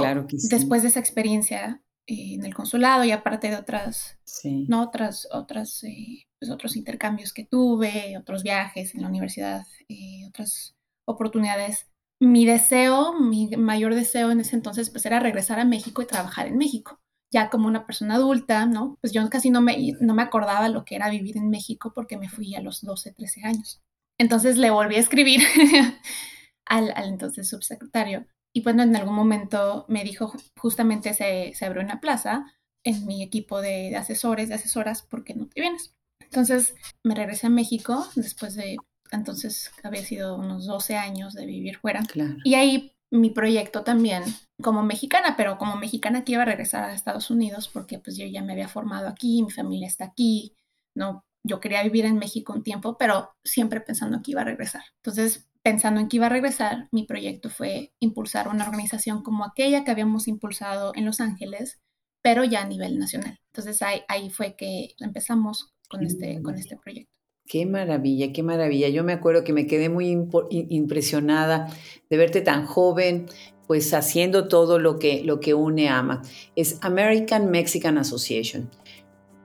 después 0.49 0.83
de 0.83 0.89
esa 0.89 0.99
experiencia 0.99 1.81
eh, 2.05 2.35
en 2.35 2.45
el 2.45 2.53
consulado 2.53 3.03
y 3.03 3.11
aparte 3.11 3.49
de 3.49 3.55
otras, 3.55 4.19
¿no? 4.43 4.83
otras, 4.83 5.27
otras 5.31 5.83
eh, 5.83 6.27
pues 6.39 6.51
otros 6.51 6.75
intercambios 6.75 7.33
que 7.33 7.45
tuve, 7.45 8.17
otros 8.17 8.43
viajes 8.43 8.95
en 8.95 9.01
la 9.01 9.07
universidad, 9.07 9.65
eh, 9.89 10.25
otras 10.27 10.75
oportunidades, 11.05 11.87
mi 12.19 12.45
deseo, 12.45 13.19
mi 13.19 13.49
mayor 13.57 13.95
deseo 13.95 14.31
en 14.31 14.39
ese 14.39 14.55
entonces, 14.55 14.89
pues 14.89 15.05
era 15.05 15.19
regresar 15.19 15.59
a 15.59 15.65
México 15.65 16.01
y 16.01 16.07
trabajar 16.07 16.47
en 16.47 16.57
México. 16.57 16.99
Ya 17.31 17.49
como 17.49 17.67
una 17.67 17.85
persona 17.85 18.15
adulta, 18.15 18.65
¿no? 18.65 18.97
Pues 19.01 19.13
yo 19.13 19.27
casi 19.29 19.49
no 19.49 19.61
me, 19.61 19.93
no 20.01 20.15
me 20.15 20.23
acordaba 20.23 20.67
lo 20.69 20.83
que 20.83 20.95
era 20.95 21.09
vivir 21.09 21.37
en 21.37 21.49
México 21.49 21.91
porque 21.93 22.17
me 22.17 22.29
fui 22.29 22.55
a 22.55 22.61
los 22.61 22.81
12, 22.81 23.13
13 23.13 23.41
años. 23.43 23.81
Entonces 24.17 24.57
le 24.57 24.69
volví 24.69 24.95
a 24.95 24.99
escribir 24.99 25.41
al, 26.69 26.93
entonces 26.95 27.49
subsecretario. 27.49 28.25
Y 28.53 28.63
bueno, 28.63 28.83
en 28.83 28.95
algún 28.95 29.15
momento 29.15 29.85
me 29.89 30.03
dijo, 30.03 30.33
justamente 30.57 31.13
se, 31.13 31.53
se 31.53 31.65
abrió 31.65 31.83
una 31.83 31.99
plaza 31.99 32.45
en 32.83 33.05
mi 33.05 33.21
equipo 33.21 33.61
de, 33.61 33.95
asesores, 33.95 34.49
de 34.49 34.55
asesoras, 34.55 35.01
¿por 35.01 35.23
qué 35.23 35.33
no 35.33 35.47
te 35.47 35.61
vienes? 35.61 35.93
Entonces 36.21 36.75
me 37.03 37.15
regresé 37.15 37.47
a 37.47 37.51
México 37.51 38.07
después 38.15 38.55
de, 38.55 38.77
entonces 39.11 39.71
había 39.83 40.03
sido 40.03 40.37
unos 40.37 40.65
12 40.65 40.95
años 40.95 41.33
de 41.33 41.45
vivir 41.45 41.77
fuera. 41.77 42.03
Y 42.43 42.55
ahí 42.55 42.93
mi 43.11 43.31
proyecto 43.31 43.83
también 43.83 44.23
como 44.61 44.83
mexicana, 44.83 45.35
pero 45.35 45.57
como 45.57 45.75
mexicana 45.75 46.23
que 46.23 46.33
iba 46.33 46.43
a 46.43 46.45
regresar 46.45 46.83
a 46.83 46.93
Estados 46.93 47.31
Unidos 47.31 47.67
porque 47.67 47.97
pues 47.99 48.17
yo 48.17 48.25
ya 48.25 48.43
me 48.43 48.53
había 48.53 48.67
formado 48.67 49.07
aquí, 49.07 49.41
mi 49.41 49.51
familia 49.51 49.87
está 49.87 50.05
aquí, 50.05 50.55
¿no? 50.95 51.25
Yo 51.43 51.59
quería 51.59 51.81
vivir 51.83 52.05
en 52.05 52.17
México 52.17 52.53
un 52.53 52.63
tiempo, 52.63 52.97
pero 52.97 53.31
siempre 53.43 53.81
pensando 53.81 54.21
que 54.21 54.31
iba 54.31 54.41
a 54.41 54.45
regresar. 54.45 54.83
Entonces 54.97 55.48
pensando 55.63 55.99
en 55.99 56.07
que 56.07 56.17
iba 56.17 56.27
a 56.27 56.29
regresar, 56.29 56.87
mi 56.91 57.03
proyecto 57.05 57.49
fue 57.49 57.93
impulsar 57.99 58.47
una 58.47 58.65
organización 58.65 59.23
como 59.23 59.45
aquella 59.45 59.83
que 59.83 59.91
habíamos 59.91 60.27
impulsado 60.27 60.93
en 60.95 61.05
Los 61.05 61.19
Ángeles, 61.19 61.79
pero 62.21 62.43
ya 62.43 62.61
a 62.61 62.67
nivel 62.67 62.97
nacional. 62.97 63.39
Entonces 63.53 63.81
ahí, 63.81 64.01
ahí 64.07 64.29
fue 64.29 64.55
que 64.55 64.95
empezamos 64.99 65.73
con, 65.89 66.05
este, 66.05 66.41
con 66.41 66.55
este 66.55 66.77
proyecto. 66.77 67.11
Qué 67.45 67.65
maravilla, 67.65 68.31
qué 68.31 68.43
maravilla. 68.43 68.89
Yo 68.89 69.03
me 69.03 69.13
acuerdo 69.13 69.43
que 69.43 69.53
me 69.53 69.65
quedé 69.65 69.89
muy 69.89 70.27
impresionada 70.51 71.67
de 72.09 72.17
verte 72.17 72.41
tan 72.41 72.65
joven, 72.65 73.25
pues 73.65 73.91
haciendo 73.93 74.47
todo 74.47 74.77
lo 74.77 74.99
que, 74.99 75.23
lo 75.23 75.39
que 75.39 75.55
une 75.55 75.89
AMA. 75.89 76.21
Es 76.55 76.77
American 76.81 77.49
Mexican 77.49 77.97
Association. 77.97 78.69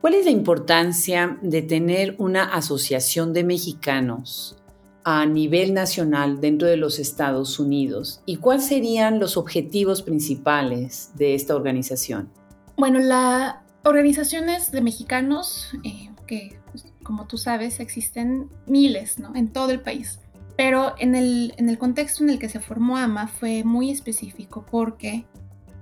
¿Cuál 0.02 0.14
es 0.14 0.26
la 0.26 0.32
importancia 0.32 1.38
de 1.40 1.62
tener 1.62 2.14
una 2.18 2.44
asociación 2.44 3.32
de 3.32 3.42
mexicanos 3.44 4.62
a 5.04 5.26
nivel 5.26 5.74
nacional 5.74 6.40
dentro 6.40 6.66
de 6.66 6.76
los 6.76 6.98
Estados 6.98 7.58
Unidos? 7.58 8.22
¿Y 8.26 8.36
cuáles 8.36 8.66
serían 8.66 9.20
los 9.20 9.36
objetivos 9.36 10.02
principales 10.02 11.12
de 11.14 11.34
esta 11.34 11.54
organización? 11.54 12.30
Bueno, 12.76 12.98
las 12.98 13.56
organizaciones 13.84 14.72
de 14.72 14.80
mexicanos, 14.80 15.70
eh, 15.84 16.10
que 16.26 16.58
pues, 16.72 16.86
como 17.02 17.26
tú 17.26 17.38
sabes, 17.38 17.80
existen 17.80 18.48
miles 18.66 19.18
¿no? 19.18 19.34
en 19.36 19.52
todo 19.52 19.70
el 19.70 19.80
país. 19.80 20.20
Pero 20.56 20.94
en 20.98 21.14
el, 21.14 21.52
en 21.56 21.68
el, 21.68 21.78
contexto 21.78 22.22
en 22.22 22.30
el 22.30 22.38
que 22.38 22.48
se 22.48 22.60
formó 22.60 22.96
AMA 22.96 23.26
fue 23.26 23.64
muy 23.64 23.90
específico 23.90 24.64
porque 24.70 25.26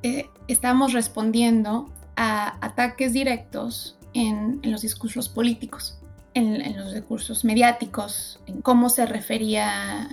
eh, 0.02 0.26
estábamos 0.49 0.95
respondiendo 0.95 1.91
a 2.17 2.57
ataques 2.64 3.12
directos 3.12 3.99
en, 4.14 4.61
en 4.62 4.73
los 4.73 4.83
discursos 4.83 5.29
políticos, 5.29 5.99
en, 6.35 6.61
en, 6.61 6.77
los 6.77 6.95
discursos 6.95 7.45
mediáticos, 7.45 8.41
en 8.47 8.62
cómo 8.62 8.89
se 8.89 9.07
refería, 9.07 10.09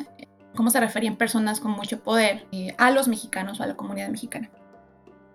cómo 0.55 0.69
se 0.69 0.79
referían 0.79 1.15
personas 1.15 1.59
con 1.59 1.71
mucho 1.71 2.01
poder 2.01 2.45
eh, 2.51 2.75
a 2.77 2.91
los 2.91 3.07
mexicanos 3.07 3.59
o 3.59 3.63
a 3.63 3.67
la 3.67 3.75
comunidad 3.75 4.09
mexicana. 4.09 4.49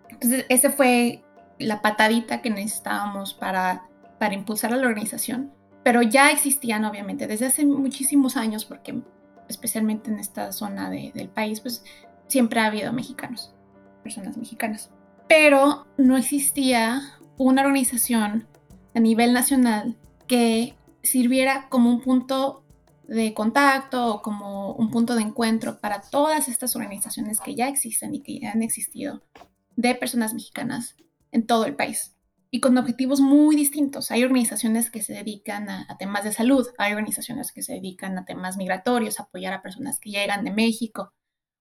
Entonces, 0.09 0.47
esa 0.49 0.71
fue 0.71 1.23
la 1.59 1.83
patadita 1.83 2.43
que 2.43 2.51
necesitábamos 2.51 3.35
para, 3.35 3.89
para 4.19 4.35
impulsar 4.35 4.73
a 4.73 4.77
la 4.77 4.87
organización 4.87 5.53
pero 5.85 6.03
ya 6.03 6.33
existían 6.33 6.85
obviamente 6.87 7.29
desde 7.29 7.47
hace 7.47 7.65
muchísimos 7.65 8.37
años, 8.37 8.65
porque 8.65 9.01
especialmente 9.49 10.11
en 10.11 10.19
esta 10.19 10.51
zona 10.51 10.89
del 10.91 11.29
país, 11.29 11.61
pues 11.61 11.85
siempre 12.27 12.59
ha 12.59 12.67
habido 12.67 12.93
mexicanos, 12.93 13.55
personas 14.03 14.39
mexicanas. 14.39 14.91
Pero 15.29 15.87
no 15.99 16.17
existía 16.17 17.03
una 17.37 17.63
organización 17.63 18.49
a 18.95 19.01
nivel 19.01 19.35
nacional 19.35 19.97
que 20.27 20.75
sirviera 21.03 21.69
como 21.69 21.91
un 21.91 22.01
punto 22.01 22.65
de 23.07 23.35
contacto 23.35 24.15
o 24.15 24.23
como 24.23 24.73
un 24.73 24.91
punto 24.91 25.15
de 25.15 25.23
encuentro 25.23 25.81
para 25.81 26.01
todas 26.01 26.49
estas 26.49 26.75
organizaciones 26.75 27.41
que 27.41 27.55
ya 27.55 27.69
existen 27.69 28.15
y 28.15 28.23
que 28.23 28.41
ya 28.41 28.53
han 28.53 28.63
existido 28.63 29.23
de 29.77 29.95
personas 29.95 30.33
mexicanas 30.33 30.97
en 31.31 31.47
todo 31.47 31.67
el 31.67 31.77
país 31.77 32.15
y 32.55 32.61
con 32.61 32.79
objetivos 32.79 33.21
muy 33.21 33.57
distintos. 33.57 34.13
Hay 34.13 34.23
organizaciones 34.23 34.89
que 34.89 35.03
se 35.03 35.13
dedican 35.13 35.69
a, 35.69 35.97
temas 35.99 36.23
de 36.23 36.33
salud, 36.33 36.65
hay 36.79 36.93
organizaciones 36.93 37.51
que 37.51 37.63
se 37.63 37.73
dedican 37.73 38.17
a 38.17 38.25
temas 38.25 38.57
migratorios, 38.57 39.19
apoyar 39.19 39.53
a 39.53 39.61
personas 39.61 39.99
que 39.99 40.11
llegan 40.11 40.45
de 40.45 40.53
México 40.53 41.13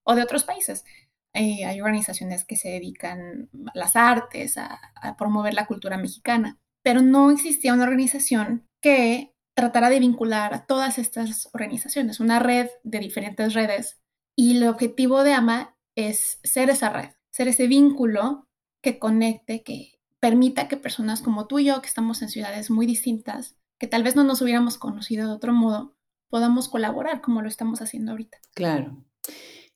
o 0.04 0.14
de 0.14 0.22
otros 0.22 0.44
países. 0.44 0.86
Eh, 1.34 1.66
hay 1.66 1.82
organizaciones 1.82 2.46
que 2.46 2.58
se 2.58 2.70
dedican 2.70 3.50
a 3.66 3.72
las 3.74 3.96
artes, 3.96 4.56
a, 4.58 4.80
a 4.94 5.18
promover 5.18 5.56
la 5.56 5.66
cultura 5.66 5.98
mexicana, 5.98 6.60
pero 6.84 7.02
no 7.02 7.32
existía 7.32 7.74
una 7.74 7.84
organización 7.84 8.68
que 8.82 9.34
tratara 9.56 9.90
de 9.90 10.00
vincular 10.00 10.54
a 10.54 10.66
todas 10.66 10.98
estas 11.00 11.50
organizaciones, 11.54 12.20
una 12.20 12.40
red 12.40 12.70
de 12.84 13.00
diferentes 13.00 13.54
redes. 13.54 14.02
Y 14.36 14.58
el 14.58 14.68
objetivo 14.68 15.24
de 15.24 15.34
AMA 15.34 15.76
es 15.96 16.40
ser 16.44 16.70
esa 16.70 16.90
red, 16.90 17.10
ser 17.32 17.48
ese 17.48 17.68
vínculo 17.68 18.48
que 18.82 19.00
conecte, 19.00 19.64
que, 19.64 19.94
permita 20.24 20.70
que 20.70 20.78
personas 20.78 21.22
como 21.22 21.48
tú 21.48 21.60
y 21.60 21.66
yo, 21.66 21.82
que 21.82 21.88
estamos 21.90 22.22
en 22.22 22.30
ciudades 22.30 22.70
muy 22.70 22.86
distintas, 22.86 23.58
que 23.78 23.88
tal 23.88 24.04
vez 24.04 24.16
no 24.16 24.24
nos 24.24 24.42
hubiéramos 24.42 24.78
conocido 24.78 25.28
de 25.28 25.34
otro 25.34 25.52
modo, 25.52 25.98
podamos 26.30 26.70
colaborar 26.70 27.20
como 27.20 27.42
lo 27.42 27.50
estamos 27.50 27.82
haciendo 27.82 28.12
ahorita. 28.12 28.38
Claro. 28.54 29.04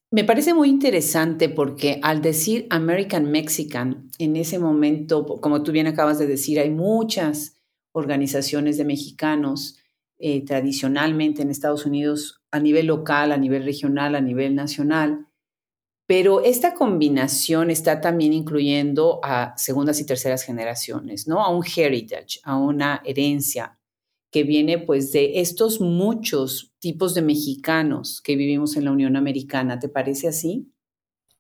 Me 0.10 0.24
parece 0.24 0.54
muy 0.54 0.70
interesante 0.70 1.50
porque 1.50 2.00
al 2.02 2.22
decir 2.22 2.66
American 2.70 3.30
Mexican, 3.30 4.10
en 4.20 4.38
ese 4.38 4.58
momento, 4.58 5.26
como 5.26 5.64
tú 5.64 5.74
bien 5.74 5.86
acabas 5.88 6.18
de 6.18 6.28
decir, 6.28 6.60
hay 6.60 6.70
muchas 6.70 7.58
organizaciones 7.92 8.78
de 8.78 8.86
mexicanos 8.86 9.78
eh, 10.18 10.46
tradicionalmente 10.46 11.42
en 11.42 11.50
Estados 11.50 11.86
Unidos 11.86 12.42
a 12.52 12.60
nivel 12.60 12.88
local, 12.88 13.34
a 13.34 13.38
nivel 13.38 13.66
regional, 13.66 14.16
a 14.16 14.22
nivel 14.22 14.56
nacional, 14.56 15.28
pero 16.06 16.42
esta 16.42 16.74
combinación 16.74 17.70
está 17.70 18.00
también 18.00 18.32
incluyendo 18.32 19.20
a 19.24 19.54
segundas 19.58 20.00
y 20.00 20.06
terceras 20.06 20.44
generaciones, 20.44 21.28
¿no? 21.28 21.44
A 21.44 21.50
un 21.50 21.66
heritage, 21.66 22.40
a 22.44 22.56
una 22.56 23.02
herencia 23.04 23.77
que 24.32 24.44
viene 24.44 24.78
pues 24.78 25.12
de 25.12 25.40
estos 25.40 25.80
muchos 25.80 26.74
tipos 26.80 27.14
de 27.14 27.22
mexicanos 27.22 28.22
que 28.22 28.36
vivimos 28.36 28.76
en 28.76 28.86
la 28.86 28.92
Unión 28.92 29.16
Americana. 29.16 29.80
¿Te 29.80 29.90
parece 29.90 30.28
así? 30.28 30.72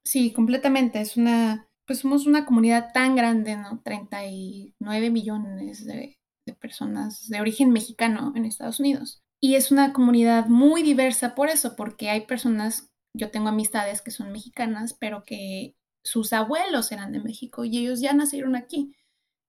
Sí, 0.03 0.31
completamente. 0.31 1.01
Es 1.01 1.17
una, 1.17 1.69
pues 1.85 1.99
somos 1.99 2.25
una 2.25 2.45
comunidad 2.45 2.91
tan 2.93 3.15
grande, 3.15 3.57
¿no? 3.57 3.81
39 3.83 5.09
millones 5.09 5.85
de, 5.85 6.17
de 6.45 6.53
personas 6.53 7.27
de 7.27 7.41
origen 7.41 7.71
mexicano 7.71 8.33
en 8.35 8.45
Estados 8.45 8.79
Unidos. 8.79 9.21
Y 9.39 9.55
es 9.55 9.71
una 9.71 9.93
comunidad 9.93 10.47
muy 10.47 10.81
diversa 10.81 11.35
por 11.35 11.49
eso, 11.49 11.75
porque 11.75 12.09
hay 12.09 12.21
personas 12.21 12.89
yo 13.17 13.31
tengo 13.31 13.49
amistades 13.49 14.01
que 14.01 14.11
son 14.11 14.31
mexicanas, 14.31 14.93
pero 14.93 15.23
que 15.25 15.75
sus 16.03 16.31
abuelos 16.33 16.91
eran 16.91 17.11
de 17.11 17.19
México 17.19 17.65
y 17.65 17.77
ellos 17.77 17.99
ya 17.99 18.13
nacieron 18.13 18.55
aquí. 18.55 18.95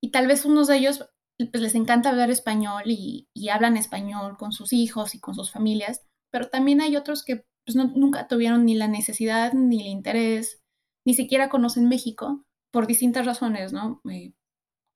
Y 0.00 0.10
tal 0.10 0.26
vez 0.26 0.44
unos 0.44 0.68
de 0.68 0.76
ellos 0.78 1.08
pues, 1.46 1.62
les 1.62 1.74
encanta 1.74 2.10
hablar 2.10 2.30
español 2.30 2.82
y, 2.86 3.28
hablan 3.50 3.76
español 3.76 4.36
con 4.36 4.52
sus 4.52 4.72
hijos 4.72 5.14
y 5.14 5.20
con 5.20 5.34
sus 5.34 5.50
familias, 5.50 6.02
pero 6.30 6.48
también 6.48 6.80
hay 6.80 6.96
otros 6.96 7.24
que 7.24 7.44
pues, 7.64 7.76
nunca 7.76 8.28
tuvieron 8.28 8.64
ni 8.64 8.74
la 8.74 8.88
necesidad 8.88 9.52
ni 9.52 9.80
el 9.80 9.86
interés, 9.88 10.62
ni 11.06 11.14
siquiera 11.14 11.48
conocen 11.48 11.88
México 11.88 12.44
por 12.70 12.86
distintas 12.86 13.26
razones, 13.26 13.72
¿no? 13.72 14.00
Eh, 14.10 14.32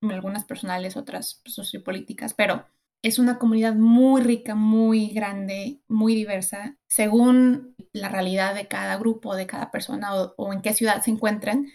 algunas 0.03 0.45
personales, 0.45 0.97
otras 0.97 1.41
pues, 1.45 1.55
sociopolíticas, 1.55 2.35
pero 2.35 2.67
es 3.03 3.19
una 3.19 3.39
comunidad 3.39 3.75
muy 3.75 4.23
rica, 4.23 4.55
muy 4.55 5.09
grande, 5.09 5.81
muy 5.89 6.15
diversa, 6.15 6.79
según 6.87 7.75
la 7.93 8.09
realidad 8.09 8.55
de 8.55 8.69
cada 8.69 8.97
grupo, 8.97 9.35
de 9.35 9.47
cada 9.47 9.71
persona 9.71 10.15
o, 10.15 10.53
en 10.53 10.63
qué 10.63 10.73
ciudad 10.73 11.03
se 11.03 11.11
encuentren, 11.11 11.73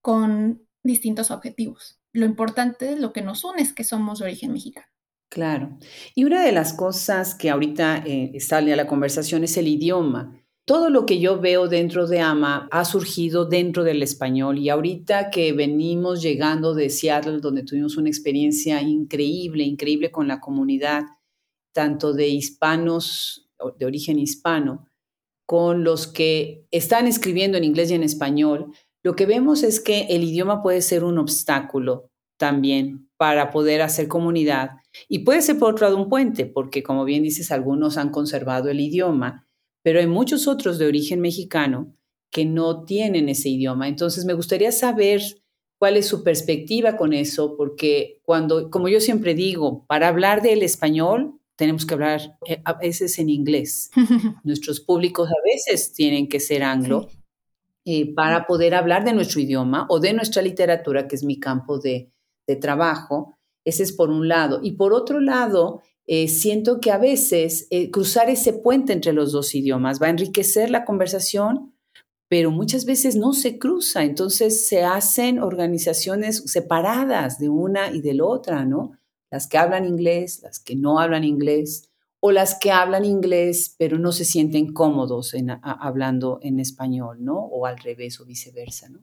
con 0.00 0.66
distintos 0.84 1.30
objetivos. 1.30 1.99
Lo 2.12 2.26
importante, 2.26 2.96
lo 2.96 3.12
que 3.12 3.22
nos 3.22 3.44
une 3.44 3.62
es 3.62 3.72
que 3.72 3.84
somos 3.84 4.18
de 4.18 4.26
origen 4.26 4.52
mexicano. 4.52 4.86
Claro. 5.28 5.78
Y 6.14 6.24
una 6.24 6.44
de 6.44 6.52
las 6.52 6.72
cosas 6.72 7.34
que 7.34 7.50
ahorita 7.50 8.02
eh, 8.04 8.38
sale 8.40 8.72
a 8.72 8.76
la 8.76 8.88
conversación 8.88 9.44
es 9.44 9.56
el 9.56 9.68
idioma 9.68 10.40
todo 10.70 10.88
lo 10.88 11.04
que 11.04 11.18
yo 11.18 11.40
veo 11.40 11.66
dentro 11.66 12.06
de 12.06 12.20
AMA 12.20 12.68
ha 12.70 12.84
surgido 12.84 13.44
dentro 13.44 13.82
del 13.82 14.04
español 14.04 14.56
y 14.56 14.68
ahorita 14.68 15.28
que 15.30 15.52
venimos 15.52 16.22
llegando 16.22 16.74
de 16.74 16.90
Seattle, 16.90 17.40
donde 17.40 17.64
tuvimos 17.64 17.96
una 17.96 18.08
experiencia 18.08 18.80
increíble, 18.80 19.64
increíble 19.64 20.12
con 20.12 20.28
la 20.28 20.38
comunidad, 20.38 21.02
tanto 21.72 22.12
de 22.12 22.28
hispanos, 22.28 23.50
de 23.78 23.84
origen 23.84 24.20
hispano, 24.20 24.86
con 25.44 25.82
los 25.82 26.06
que 26.06 26.68
están 26.70 27.08
escribiendo 27.08 27.58
en 27.58 27.64
inglés 27.64 27.90
y 27.90 27.94
en 27.94 28.04
español, 28.04 28.72
lo 29.02 29.14
que 29.16 29.26
vemos 29.26 29.62
es 29.62 29.80
que 29.80 30.02
el 30.10 30.24
idioma 30.24 30.62
puede 30.62 30.82
ser 30.82 31.04
un 31.04 31.18
obstáculo 31.18 32.10
también 32.38 33.08
para 33.16 33.50
poder 33.50 33.82
hacer 33.82 34.08
comunidad 34.08 34.70
y 35.08 35.20
puede 35.20 35.42
ser 35.42 35.58
por 35.58 35.72
otro 35.72 35.86
lado 35.86 36.02
un 36.02 36.08
puente, 36.08 36.46
porque 36.46 36.82
como 36.82 37.04
bien 37.04 37.22
dices, 37.22 37.50
algunos 37.50 37.96
han 37.96 38.10
conservado 38.10 38.70
el 38.70 38.80
idioma 38.80 39.46
pero 39.82 40.00
hay 40.00 40.06
muchos 40.06 40.46
otros 40.46 40.78
de 40.78 40.86
origen 40.86 41.20
mexicano 41.20 41.94
que 42.30 42.44
no 42.44 42.84
tienen 42.84 43.28
ese 43.28 43.48
idioma. 43.48 43.88
Entonces, 43.88 44.24
me 44.24 44.34
gustaría 44.34 44.72
saber 44.72 45.20
cuál 45.78 45.96
es 45.96 46.06
su 46.06 46.22
perspectiva 46.22 46.96
con 46.96 47.12
eso, 47.12 47.56
porque 47.56 48.20
cuando, 48.24 48.70
como 48.70 48.88
yo 48.88 49.00
siempre 49.00 49.34
digo, 49.34 49.84
para 49.86 50.08
hablar 50.08 50.42
del 50.42 50.62
español 50.62 51.36
tenemos 51.56 51.84
que 51.84 51.92
hablar 51.92 52.38
eh, 52.46 52.62
a 52.64 52.74
veces 52.74 53.18
en 53.18 53.28
inglés. 53.28 53.90
Nuestros 54.44 54.80
públicos 54.80 55.28
a 55.28 55.44
veces 55.44 55.92
tienen 55.92 56.28
que 56.28 56.40
ser 56.40 56.62
anglo 56.62 57.08
eh, 57.92 58.14
para 58.14 58.46
poder 58.46 58.76
hablar 58.76 59.04
de 59.04 59.12
nuestro 59.12 59.40
idioma 59.40 59.84
o 59.88 59.98
de 59.98 60.12
nuestra 60.12 60.42
literatura, 60.42 61.08
que 61.08 61.16
es 61.16 61.24
mi 61.24 61.40
campo 61.40 61.80
de, 61.80 62.12
de 62.46 62.54
trabajo. 62.54 63.34
Ese 63.64 63.82
es 63.82 63.90
por 63.90 64.10
un 64.10 64.28
lado. 64.28 64.60
Y 64.62 64.76
por 64.76 64.92
otro 64.92 65.18
lado, 65.18 65.82
eh, 66.06 66.28
siento 66.28 66.78
que 66.78 66.92
a 66.92 66.98
veces 66.98 67.66
eh, 67.70 67.90
cruzar 67.90 68.30
ese 68.30 68.52
puente 68.52 68.92
entre 68.92 69.12
los 69.12 69.32
dos 69.32 69.56
idiomas 69.56 70.00
va 70.00 70.06
a 70.06 70.10
enriquecer 70.10 70.70
la 70.70 70.84
conversación, 70.84 71.74
pero 72.28 72.52
muchas 72.52 72.84
veces 72.84 73.16
no 73.16 73.32
se 73.32 73.58
cruza, 73.58 74.04
entonces 74.04 74.68
se 74.68 74.84
hacen 74.84 75.42
organizaciones 75.42 76.44
separadas 76.46 77.40
de 77.40 77.48
una 77.48 77.90
y 77.90 78.02
de 78.02 78.14
la 78.14 78.24
otra, 78.24 78.64
¿no? 78.66 78.92
Las 79.32 79.48
que 79.48 79.58
hablan 79.58 79.84
inglés, 79.84 80.42
las 80.44 80.60
que 80.60 80.76
no 80.76 81.00
hablan 81.00 81.24
inglés, 81.24 81.89
o 82.20 82.32
las 82.32 82.58
que 82.58 82.70
hablan 82.70 83.04
inglés 83.04 83.74
pero 83.78 83.98
no 83.98 84.12
se 84.12 84.24
sienten 84.24 84.72
cómodos 84.72 85.34
hablando 85.62 86.38
en 86.42 86.60
español, 86.60 87.24
¿no? 87.24 87.38
O 87.38 87.66
al 87.66 87.78
revés 87.78 88.20
o 88.20 88.26
viceversa, 88.26 88.88
¿no? 88.88 89.00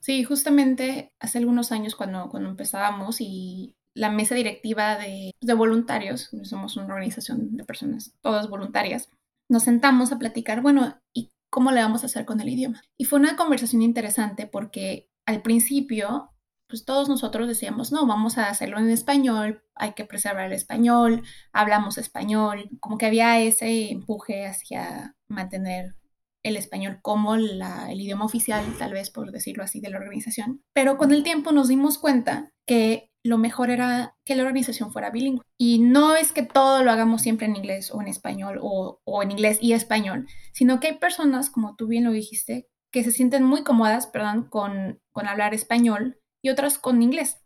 Sí, 0.00 0.22
justamente 0.24 1.12
hace 1.18 1.38
algunos 1.38 1.72
años 1.72 1.94
cuando, 1.94 2.28
cuando 2.28 2.50
empezábamos 2.50 3.20
y 3.20 3.74
la 3.94 4.10
mesa 4.10 4.34
directiva 4.34 4.98
de, 4.98 5.30
de 5.40 5.54
voluntarios, 5.54 6.30
somos 6.42 6.76
una 6.76 6.86
organización 6.86 7.56
de 7.56 7.64
personas, 7.64 8.12
todas 8.20 8.50
voluntarias, 8.50 9.08
nos 9.48 9.62
sentamos 9.62 10.12
a 10.12 10.18
platicar, 10.18 10.60
bueno, 10.60 10.98
¿y 11.14 11.30
cómo 11.50 11.70
le 11.70 11.80
vamos 11.80 12.02
a 12.02 12.06
hacer 12.06 12.24
con 12.24 12.40
el 12.40 12.48
idioma? 12.48 12.82
Y 12.98 13.04
fue 13.04 13.18
una 13.18 13.36
conversación 13.36 13.82
interesante 13.82 14.46
porque 14.46 15.08
al 15.26 15.42
principio, 15.42 16.33
pues 16.68 16.84
todos 16.84 17.08
nosotros 17.08 17.48
decíamos, 17.48 17.92
no, 17.92 18.06
vamos 18.06 18.38
a 18.38 18.48
hacerlo 18.48 18.78
en 18.78 18.90
español, 18.90 19.62
hay 19.74 19.92
que 19.92 20.04
preservar 20.04 20.46
el 20.46 20.52
español, 20.52 21.22
hablamos 21.52 21.98
español, 21.98 22.70
como 22.80 22.98
que 22.98 23.06
había 23.06 23.40
ese 23.40 23.90
empuje 23.90 24.46
hacia 24.46 25.16
mantener 25.28 25.94
el 26.42 26.56
español 26.56 26.98
como 27.02 27.34
el 27.34 27.62
idioma 28.00 28.26
oficial, 28.26 28.64
tal 28.78 28.92
vez 28.92 29.10
por 29.10 29.32
decirlo 29.32 29.64
así, 29.64 29.80
de 29.80 29.90
la 29.90 29.98
organización. 29.98 30.62
Pero 30.74 30.98
con 30.98 31.12
el 31.12 31.22
tiempo 31.22 31.52
nos 31.52 31.68
dimos 31.68 31.98
cuenta 31.98 32.52
que 32.66 33.10
lo 33.24 33.38
mejor 33.38 33.70
era 33.70 34.16
que 34.24 34.36
la 34.36 34.42
organización 34.42 34.92
fuera 34.92 35.10
bilingüe. 35.10 35.42
Y 35.58 35.78
no 35.78 36.14
es 36.14 36.32
que 36.32 36.42
todo 36.42 36.84
lo 36.84 36.90
hagamos 36.90 37.22
siempre 37.22 37.46
en 37.46 37.56
inglés 37.56 37.90
o 37.90 38.00
en 38.02 38.08
español 38.08 38.58
o, 38.60 39.00
en 39.22 39.30
inglés 39.30 39.58
y 39.60 39.72
español, 39.72 40.28
sino 40.52 40.78
que 40.78 40.88
hay 40.88 40.98
personas, 40.98 41.48
como 41.48 41.74
tú 41.74 41.86
bien 41.86 42.04
lo 42.04 42.12
dijiste, 42.12 42.68
que 42.92 43.02
se 43.02 43.10
sienten 43.10 43.42
muy 43.42 43.64
cómodas, 43.64 44.06
perdón, 44.06 44.48
con, 44.48 45.00
con 45.12 45.26
hablar 45.26 45.54
español 45.54 46.18
y 46.44 46.50
otras 46.50 46.78
con 46.78 47.02
inglés, 47.02 47.42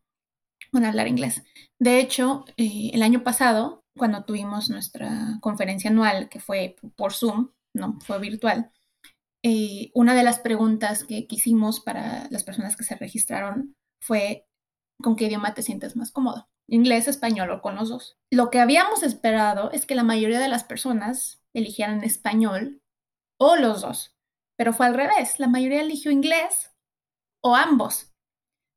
con 0.73 0.85
hablar 0.85 1.07
inglés. 1.07 1.45
De 1.79 2.01
hecho, 2.01 2.45
eh, 2.57 2.91
el 2.93 3.03
año 3.03 3.23
pasado, 3.23 3.85
cuando 3.97 4.25
tuvimos 4.25 4.69
nuestra 4.71 5.39
conferencia 5.41 5.91
anual, 5.91 6.29
que 6.29 6.41
fue 6.41 6.77
por 6.97 7.13
Zoom, 7.13 7.53
no 7.75 7.99
fue 8.01 8.19
virtual, 8.19 8.73
eh, 9.45 9.93
una 9.95 10.15
de 10.15 10.25
las 10.25 10.41
preguntas 10.41 11.05
que 11.05 11.29
quisimos 11.29 11.79
para 11.81 12.27
las 12.31 12.43
personas 12.43 12.77
que 12.77 12.83
se 12.83 12.97
registraron 12.97 13.77
fue 14.03 14.49
¿con 15.01 15.15
qué 15.15 15.27
idioma 15.27 15.55
te 15.55 15.63
sientes 15.63 15.95
más 15.95 16.11
cómodo? 16.11 16.49
Inglés, 16.69 17.07
español 17.07 17.51
o 17.51 17.63
con 17.63 17.77
los 17.77 17.89
dos. 17.89 18.19
Lo 18.31 18.51
que 18.51 18.59
habíamos 18.59 19.05
esperado 19.05 19.71
es 19.71 19.87
que 19.87 19.95
la 19.95 20.03
mayoría 20.03 20.41
de 20.41 20.49
las 20.49 20.65
personas 20.65 21.41
eligieran 21.55 22.03
español 22.03 22.83
o 23.41 23.55
los 23.57 23.81
dos, 23.81 24.17
pero 24.57 24.73
fue 24.73 24.87
al 24.87 24.95
revés. 24.95 25.39
La 25.39 25.49
mayoría 25.49 25.83
eligió 25.83 26.11
inglés 26.11 26.75
o 27.43 27.55
ambos. 27.55 28.13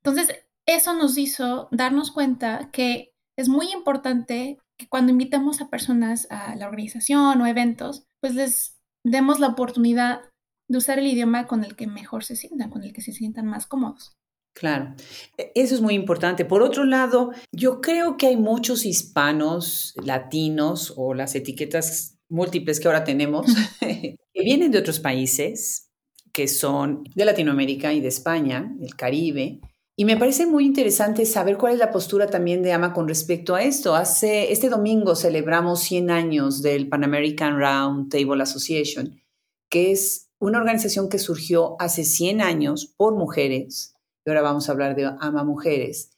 Entonces, 0.04 0.36
eso 0.66 0.94
nos 0.96 1.18
hizo 1.18 1.68
darnos 1.72 2.12
cuenta 2.12 2.70
que 2.72 3.14
es 3.38 3.50
muy 3.50 3.72
importante 3.72 4.58
que 4.78 4.88
cuando 4.88 5.12
invitamos 5.12 5.62
a 5.62 5.70
personas 5.70 6.28
a 6.30 6.56
la 6.56 6.68
organización 6.68 7.42
o 7.42 7.48
eventos, 7.48 8.06
pues 8.20 8.36
les 8.36 8.80
demos 9.04 9.40
la 9.40 9.48
oportunidad 9.48 10.22
de 10.70 10.78
usar 10.78 11.00
el 11.00 11.08
idioma 11.08 11.48
con 11.48 11.64
el 11.64 11.76
que 11.76 11.88
mejor 11.88 12.24
se 12.24 12.36
sientan, 12.36 12.70
con 12.70 12.84
el 12.84 12.94
que 12.94 13.02
se 13.02 13.12
sientan 13.12 13.46
más 13.46 13.68
cómodos. 13.68 14.14
Claro, 14.54 14.96
e, 15.38 15.52
eso 15.56 15.76
es 15.76 15.82
muy 15.82 15.94
importante. 15.94 16.46
Por 16.46 16.62
otro 16.62 16.86
lado, 16.86 17.32
yo 17.52 17.82
creo 17.82 18.18
que 18.18 18.28
hay 18.28 18.38
muchos 18.38 18.86
hispanos, 18.86 19.94
latinos 20.04 20.94
o 20.98 21.14
las 21.14 21.36
etiquetas 21.36 22.18
múltiples 22.30 22.80
que 22.80 22.88
ahora 22.88 23.04
tenemos, 23.04 23.46
que 23.80 24.18
vienen 24.34 24.72
de 24.72 24.80
otros 24.80 25.00
países, 25.00 25.90
que 26.34 26.48
son 26.48 27.04
de 27.16 27.26
Latinoamérica 27.26 27.94
y 27.94 28.00
de 28.00 28.08
España, 28.08 28.74
del 28.78 28.96
Caribe. 28.96 29.60
Y 29.98 30.06
me 30.06 30.18
parece 30.18 30.46
muy 30.46 30.66
interesante 30.66 31.26
saber 31.26 31.58
cuál 31.58 31.74
es 31.74 31.80
la 31.80 31.92
postura 31.92 32.28
también 32.28 32.64
de 32.64 32.72
AMA 32.72 32.94
con 32.94 33.08
respecto 33.08 33.56
a 33.56 33.64
esto. 33.64 33.94
Hace, 33.94 34.52
este 34.52 34.70
domingo 34.70 35.16
celebramos 35.16 35.82
100 35.82 36.10
años 36.10 36.62
del 36.62 36.88
Pan 36.88 37.04
American 37.04 37.60
Round 37.60 38.10
Table 38.10 38.42
Association, 38.42 39.22
que 39.70 39.92
es 39.92 40.30
una 40.40 40.58
organización 40.58 41.10
que 41.10 41.20
surgió 41.20 41.76
hace 41.80 42.04
100 42.04 42.42
años 42.42 42.94
por 42.98 43.16
mujeres, 43.16 43.96
y 44.26 44.30
ahora 44.30 44.42
vamos 44.42 44.68
a 44.68 44.72
hablar 44.72 44.96
de 44.96 45.12
Ama 45.20 45.44
Mujeres, 45.44 46.18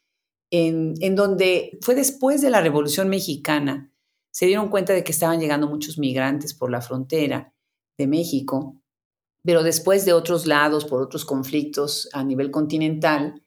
en, 0.51 0.93
en 1.01 1.15
donde 1.15 1.77
fue 1.81 1.95
después 1.95 2.41
de 2.41 2.51
la 2.51 2.61
Revolución 2.61 3.09
Mexicana, 3.09 3.91
se 4.31 4.45
dieron 4.45 4.69
cuenta 4.69 4.93
de 4.93 5.03
que 5.03 5.11
estaban 5.11 5.39
llegando 5.39 5.67
muchos 5.67 5.97
migrantes 5.97 6.53
por 6.53 6.71
la 6.71 6.81
frontera 6.81 7.53
de 7.97 8.07
México, 8.07 8.77
pero 9.43 9.61
después 9.61 10.05
de 10.05 10.13
otros 10.13 10.47
lados, 10.47 10.85
por 10.85 11.01
otros 11.01 11.25
conflictos 11.25 12.09
a 12.13 12.23
nivel 12.23 12.49
continental, 12.49 13.42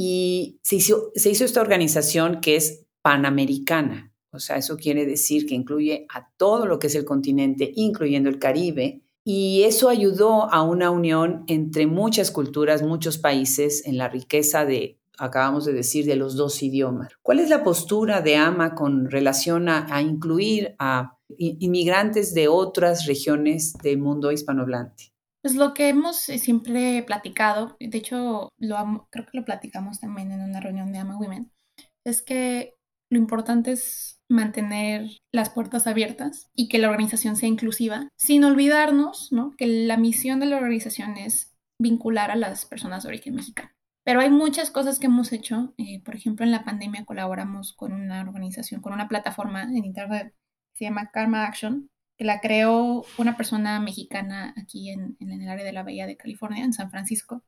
y 0.00 0.60
se 0.62 0.76
hizo, 0.76 1.10
se 1.16 1.28
hizo 1.28 1.44
esta 1.44 1.60
organización 1.60 2.40
que 2.40 2.54
es 2.54 2.86
panamericana, 3.02 4.12
o 4.30 4.38
sea, 4.38 4.56
eso 4.56 4.76
quiere 4.76 5.04
decir 5.06 5.44
que 5.44 5.56
incluye 5.56 6.06
a 6.14 6.30
todo 6.36 6.66
lo 6.66 6.78
que 6.78 6.86
es 6.86 6.94
el 6.94 7.04
continente, 7.04 7.72
incluyendo 7.74 8.28
el 8.28 8.38
Caribe, 8.38 9.02
y 9.24 9.64
eso 9.64 9.88
ayudó 9.88 10.52
a 10.52 10.62
una 10.62 10.92
unión 10.92 11.42
entre 11.48 11.88
muchas 11.88 12.30
culturas, 12.30 12.82
muchos 12.82 13.18
países 13.18 13.84
en 13.86 13.98
la 13.98 14.08
riqueza 14.08 14.64
de, 14.64 15.00
acabamos 15.18 15.64
de 15.64 15.72
decir, 15.72 16.06
de 16.06 16.14
los 16.14 16.36
dos 16.36 16.62
idiomas. 16.62 17.10
¿Cuál 17.20 17.40
es 17.40 17.50
la 17.50 17.64
postura 17.64 18.20
de 18.20 18.36
AMA 18.36 18.76
con 18.76 19.10
relación 19.10 19.68
a, 19.68 20.00
incluir 20.00 20.76
a 20.78 21.18
inmigrantes 21.36 22.34
de 22.34 22.46
otras 22.46 23.04
regiones 23.06 23.72
del 23.82 23.98
mundo 23.98 24.30
hispanohablante? 24.30 25.12
Pues 25.48 25.56
lo 25.56 25.72
que 25.72 25.88
hemos 25.88 26.28
eh, 26.28 26.36
siempre 26.36 27.02
platicado, 27.04 27.78
de 27.80 27.96
hecho 27.96 28.50
lo, 28.58 29.08
creo 29.10 29.24
que 29.24 29.38
lo 29.38 29.46
platicamos 29.46 29.98
también 29.98 30.30
en 30.30 30.42
una 30.42 30.60
reunión 30.60 30.92
de 30.92 30.98
AMA 30.98 31.16
Women, 31.16 31.50
es 32.04 32.20
que 32.20 32.74
lo 33.10 33.16
importante 33.16 33.72
es 33.72 34.20
mantener 34.28 35.08
las 35.32 35.48
puertas 35.48 35.86
abiertas 35.86 36.50
y 36.54 36.68
que 36.68 36.76
la 36.76 36.90
organización 36.90 37.36
sea 37.36 37.48
inclusiva, 37.48 38.10
sin 38.18 38.44
olvidarnos 38.44 39.32
¿no? 39.32 39.54
que 39.56 39.66
la 39.66 39.96
misión 39.96 40.38
de 40.38 40.44
la 40.44 40.58
organización 40.58 41.16
es 41.16 41.56
vincular 41.80 42.30
a 42.30 42.36
las 42.36 42.66
personas 42.66 43.04
de 43.04 43.08
origen 43.08 43.34
mexicano. 43.34 43.70
Pero 44.04 44.20
hay 44.20 44.28
muchas 44.28 44.70
cosas 44.70 44.98
que 44.98 45.06
hemos 45.06 45.32
hecho. 45.32 45.72
Eh, 45.78 46.02
por 46.04 46.14
ejemplo, 46.14 46.44
en 46.44 46.52
la 46.52 46.66
pandemia 46.66 47.06
colaboramos 47.06 47.72
con 47.72 47.94
una 47.94 48.20
organización, 48.20 48.82
con 48.82 48.92
una 48.92 49.08
plataforma 49.08 49.62
en 49.62 49.86
Internet 49.86 50.34
se 50.74 50.84
llama 50.84 51.10
Karma 51.10 51.46
Action, 51.46 51.88
que 52.18 52.24
la 52.24 52.40
creó 52.40 53.04
una 53.16 53.36
persona 53.36 53.80
mexicana 53.80 54.52
aquí 54.56 54.90
en, 54.90 55.16
en 55.20 55.32
el 55.32 55.48
área 55.48 55.64
de 55.64 55.72
la 55.72 55.84
Bahía 55.84 56.06
de 56.06 56.16
California, 56.16 56.64
en 56.64 56.72
San 56.72 56.90
Francisco. 56.90 57.44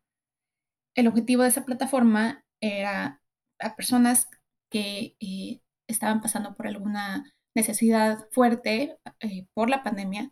El 0.95 1.09
objetivo 1.09 1.43
de 1.43 1.49
esa 1.49 1.65
plataforma 1.65 2.45
era 2.61 3.21
a 3.59 3.77
personas 3.77 4.29
que 4.71 5.17
eh, 5.21 5.61
estaban 5.89 6.21
pasando 6.21 6.55
por 6.55 6.69
alguna 6.69 7.25
necesidad 7.55 8.29
fuerte 8.31 8.99
eh, 9.19 9.47
por 9.55 9.69
la 9.69 9.83
pandemia, 9.83 10.31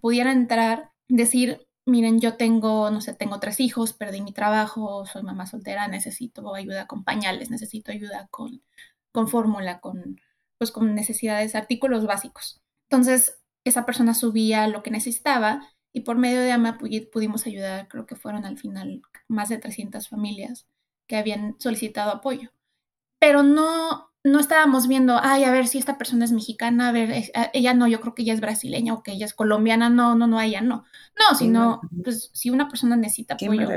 pudieran 0.00 0.38
entrar, 0.38 0.92
decir, 1.08 1.66
miren, 1.84 2.20
yo 2.20 2.36
tengo, 2.36 2.90
no 2.90 3.00
sé, 3.00 3.12
tengo 3.14 3.40
tres 3.40 3.58
hijos, 3.58 3.92
perdí 3.92 4.20
mi 4.20 4.32
trabajo, 4.32 5.04
soy 5.04 5.22
mamá 5.22 5.46
soltera, 5.46 5.88
necesito 5.88 6.54
ayuda 6.54 6.86
con 6.86 7.02
pañales, 7.02 7.50
necesito 7.50 7.90
ayuda 7.90 8.28
con, 8.30 8.62
con 9.12 9.26
fórmula, 9.26 9.80
con, 9.80 10.20
pues, 10.58 10.70
con 10.70 10.94
necesidades, 10.94 11.56
artículos 11.56 12.06
básicos. 12.06 12.62
Entonces, 12.88 13.39
esa 13.64 13.86
persona 13.86 14.14
subía 14.14 14.66
lo 14.68 14.82
que 14.82 14.90
necesitaba 14.90 15.62
y 15.92 16.00
por 16.02 16.16
medio 16.16 16.40
de 16.40 16.52
AMA 16.52 16.78
pudimos 16.78 17.46
ayudar, 17.46 17.88
creo 17.88 18.06
que 18.06 18.16
fueron 18.16 18.44
al 18.44 18.58
final 18.58 19.02
más 19.28 19.48
de 19.48 19.58
300 19.58 20.08
familias 20.08 20.66
que 21.06 21.16
habían 21.16 21.56
solicitado 21.58 22.12
apoyo. 22.12 22.52
Pero 23.18 23.42
no, 23.42 24.10
no 24.22 24.38
estábamos 24.38 24.86
viendo, 24.86 25.18
ay, 25.20 25.44
a 25.44 25.50
ver 25.50 25.66
si 25.66 25.78
esta 25.78 25.98
persona 25.98 26.24
es 26.24 26.32
mexicana, 26.32 26.88
a 26.88 26.92
ver, 26.92 27.30
ella 27.52 27.74
no, 27.74 27.88
yo 27.88 28.00
creo 28.00 28.14
que 28.14 28.22
ella 28.22 28.34
es 28.34 28.40
brasileña 28.40 28.94
o 28.94 29.02
que 29.02 29.12
ella 29.12 29.26
es 29.26 29.34
colombiana, 29.34 29.90
no, 29.90 30.14
no, 30.14 30.26
no, 30.26 30.40
ella 30.40 30.60
no. 30.60 30.84
No, 31.18 31.36
sino, 31.36 31.80
pues 32.04 32.30
si 32.32 32.50
una 32.50 32.68
persona 32.68 32.96
necesita 32.96 33.34
apoyo 33.34 33.68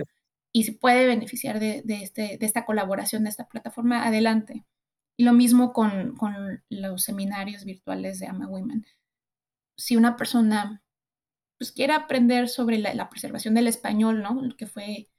y 0.51 0.63
se 0.63 0.73
puede 0.73 1.07
beneficiar 1.07 1.59
de, 1.59 1.81
de, 1.83 2.03
este, 2.03 2.37
de 2.37 2.45
esta 2.45 2.63
colaboración, 2.65 3.23
de 3.23 3.31
esta 3.31 3.47
plataforma, 3.47 4.05
adelante. 4.05 4.65
Y 5.17 5.23
lo 5.23 5.33
mismo 5.33 5.73
con, 5.73 6.15
con 6.15 6.63
los 6.69 7.03
seminarios 7.03 7.65
virtuales 7.65 8.19
de 8.19 8.27
Ama 8.27 8.47
Women. 8.47 8.85
Si 9.77 9.95
una 9.95 10.15
persona 10.15 10.83
pues 11.57 11.71
quiere 11.71 11.93
aprender 11.93 12.49
sobre 12.49 12.77
la, 12.77 13.09
preservación 13.09 13.53
del 13.53 13.67
español, 13.67 14.21
¿no? 14.21 14.41
Lo 14.41 14.55
que 14.57 14.67
fue 14.67 15.09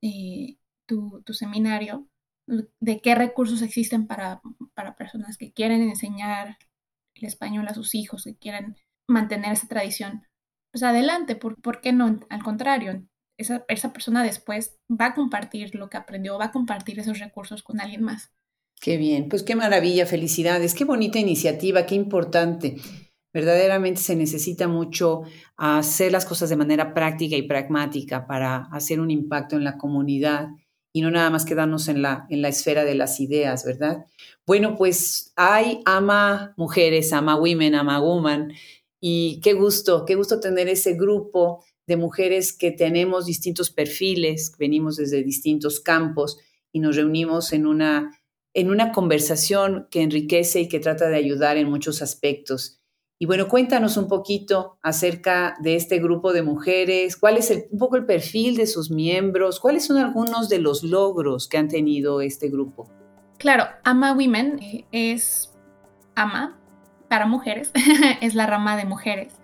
eh, 0.00 0.56
tu, 0.86 1.22
tu 1.22 1.34
seminario, 1.34 2.08
de 2.46 3.00
qué 3.00 3.14
recursos 3.14 3.62
existen 3.62 4.06
para, 4.06 4.42
para 4.74 4.96
personas 4.96 5.36
que 5.36 5.52
quieren 5.52 5.82
enseñar 5.82 6.58
el 7.14 7.24
español 7.24 7.68
a 7.68 7.74
sus 7.74 7.94
hijos, 7.94 8.24
que 8.24 8.36
quieren 8.36 8.76
mantener 9.06 9.52
esa 9.52 9.68
tradición, 9.68 10.26
pues 10.72 10.82
adelante, 10.82 11.36
¿por, 11.36 11.60
¿por 11.60 11.80
qué 11.80 11.92
no? 11.92 12.18
Al 12.30 12.42
contrario, 12.42 13.04
esa, 13.36 13.64
esa, 13.68 13.92
persona 13.92 14.22
después 14.22 14.78
va 14.90 15.06
a 15.06 15.14
compartir 15.14 15.74
lo 15.74 15.88
que 15.88 15.96
aprendió, 15.96 16.38
va 16.38 16.46
a 16.46 16.52
compartir 16.52 16.98
esos 16.98 17.18
recursos 17.18 17.62
con 17.62 17.80
alguien 17.80 18.02
más. 18.02 18.32
Qué 18.80 18.96
bien, 18.96 19.28
pues 19.28 19.42
qué 19.42 19.54
maravilla, 19.54 20.06
felicidades, 20.06 20.74
qué 20.74 20.84
bonita 20.84 21.18
iniciativa, 21.18 21.86
qué 21.86 21.94
importante. 21.94 22.76
Verdaderamente 23.32 24.00
se 24.00 24.16
necesita 24.16 24.68
mucho 24.68 25.22
hacer 25.56 26.12
las 26.12 26.26
cosas 26.26 26.50
de 26.50 26.56
manera 26.56 26.92
práctica 26.94 27.36
y 27.36 27.42
pragmática 27.42 28.26
para 28.26 28.68
hacer 28.72 29.00
un 29.00 29.10
impacto 29.10 29.56
en 29.56 29.64
la 29.64 29.78
comunidad 29.78 30.48
y 30.92 31.00
no 31.00 31.10
nada 31.10 31.30
más 31.30 31.46
quedarnos 31.46 31.88
en 31.88 32.02
la, 32.02 32.26
en 32.28 32.42
la 32.42 32.48
esfera 32.48 32.84
de 32.84 32.94
las 32.94 33.18
ideas, 33.20 33.64
¿verdad? 33.64 34.04
Bueno, 34.46 34.76
pues 34.76 35.32
hay 35.36 35.80
ama 35.86 36.52
mujeres, 36.58 37.14
ama 37.14 37.36
women, 37.36 37.74
ama 37.74 37.98
woman, 38.00 38.52
y 39.00 39.40
qué 39.40 39.54
gusto, 39.54 40.04
qué 40.04 40.14
gusto 40.14 40.38
tener 40.38 40.68
ese 40.68 40.94
grupo 40.94 41.64
de 41.86 41.96
mujeres 41.96 42.52
que 42.52 42.70
tenemos 42.70 43.26
distintos 43.26 43.70
perfiles, 43.70 44.52
venimos 44.58 44.96
desde 44.96 45.24
distintos 45.24 45.80
campos 45.80 46.38
y 46.70 46.78
nos 46.78 46.94
reunimos 46.96 47.52
en 47.52 47.66
una 47.66 48.10
en 48.54 48.70
una 48.70 48.92
conversación 48.92 49.88
que 49.90 50.02
enriquece 50.02 50.60
y 50.60 50.68
que 50.68 50.78
trata 50.78 51.08
de 51.08 51.16
ayudar 51.16 51.56
en 51.56 51.70
muchos 51.70 52.02
aspectos. 52.02 52.81
Y 53.22 53.26
bueno, 53.26 53.46
cuéntanos 53.46 53.96
un 53.98 54.08
poquito 54.08 54.78
acerca 54.82 55.54
de 55.60 55.76
este 55.76 56.00
grupo 56.00 56.32
de 56.32 56.42
mujeres, 56.42 57.16
cuál 57.16 57.36
es 57.36 57.52
un 57.70 57.78
poco 57.78 57.94
el 57.94 58.04
perfil 58.04 58.56
de 58.56 58.66
sus 58.66 58.90
miembros, 58.90 59.60
cuáles 59.60 59.84
son 59.86 59.98
algunos 59.98 60.48
de 60.48 60.58
los 60.58 60.82
logros 60.82 61.46
que 61.46 61.56
han 61.56 61.68
tenido 61.68 62.20
este 62.20 62.48
grupo. 62.48 62.90
Claro, 63.38 63.66
AMA 63.84 64.14
Women 64.14 64.58
eh, 64.60 64.86
es 64.90 65.52
AMA 66.16 66.58
para 67.06 67.26
mujeres, 67.26 67.70
es 68.20 68.34
la 68.34 68.48
rama 68.48 68.76
de 68.76 68.86
mujeres 68.86 69.34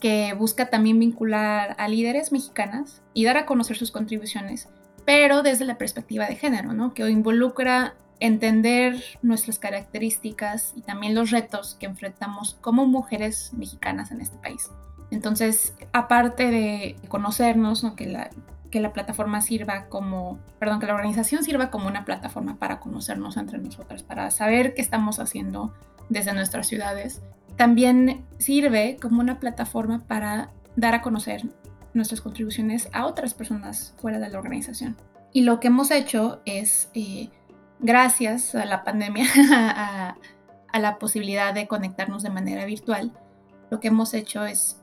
que 0.00 0.32
busca 0.32 0.70
también 0.70 0.98
vincular 0.98 1.76
a 1.78 1.88
líderes 1.88 2.32
mexicanas 2.32 3.02
y 3.12 3.26
dar 3.26 3.36
a 3.36 3.44
conocer 3.44 3.76
sus 3.76 3.90
contribuciones, 3.90 4.70
pero 5.04 5.42
desde 5.42 5.66
la 5.66 5.76
perspectiva 5.76 6.24
de 6.24 6.36
género, 6.36 6.72
¿no? 6.72 6.94
que 6.94 7.06
involucra 7.10 7.96
entender 8.20 9.02
nuestras 9.22 9.58
características 9.58 10.74
y 10.76 10.82
también 10.82 11.14
los 11.14 11.30
retos 11.30 11.76
que 11.80 11.86
enfrentamos 11.86 12.56
como 12.60 12.86
mujeres 12.86 13.52
mexicanas 13.54 14.12
en 14.12 14.20
este 14.20 14.36
país. 14.38 14.70
Entonces, 15.10 15.74
aparte 15.92 16.50
de 16.50 16.96
conocernos, 17.08 17.84
que, 17.96 18.06
la, 18.06 18.30
que 18.70 18.80
la 18.80 18.92
plataforma 18.92 19.40
sirva 19.40 19.86
como, 19.86 20.38
perdón, 20.58 20.78
que 20.78 20.86
la 20.86 20.94
organización 20.94 21.42
sirva 21.42 21.70
como 21.70 21.88
una 21.88 22.04
plataforma 22.04 22.58
para 22.58 22.78
conocernos 22.78 23.36
entre 23.36 23.58
nosotras, 23.58 24.02
para 24.02 24.30
saber 24.30 24.74
qué 24.74 24.82
estamos 24.82 25.18
haciendo 25.18 25.74
desde 26.08 26.32
nuestras 26.32 26.68
ciudades, 26.68 27.22
también 27.56 28.24
sirve 28.38 28.96
como 29.00 29.20
una 29.20 29.40
plataforma 29.40 30.00
para 30.06 30.50
dar 30.76 30.94
a 30.94 31.02
conocer 31.02 31.42
nuestras 31.94 32.20
contribuciones 32.20 32.88
a 32.92 33.06
otras 33.06 33.34
personas 33.34 33.94
fuera 33.98 34.18
de 34.18 34.28
la 34.28 34.38
organización. 34.38 34.96
Y 35.32 35.42
lo 35.42 35.60
que 35.60 35.68
hemos 35.68 35.90
hecho 35.90 36.40
es 36.44 36.90
eh, 36.94 37.30
gracias 37.80 38.54
a 38.54 38.64
la 38.64 38.84
pandemia, 38.84 39.26
a, 40.72 40.78
la 40.78 40.98
posibilidad 40.98 41.52
de 41.52 41.66
conectarnos 41.66 42.22
de 42.22 42.30
manera 42.30 42.64
virtual, 42.64 43.12
lo 43.70 43.80
que 43.80 43.88
hemos 43.88 44.14
hecho 44.14 44.44
es 44.44 44.80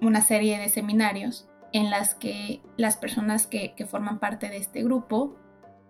una 0.00 0.20
serie 0.20 0.58
de 0.58 0.68
seminarios 0.68 1.48
en 1.72 1.90
las 1.90 2.14
que 2.14 2.62
las 2.76 2.96
personas 2.96 3.46
que, 3.46 3.74
forman 3.88 4.18
parte 4.18 4.48
de 4.48 4.56
este 4.56 4.82
grupo, 4.82 5.36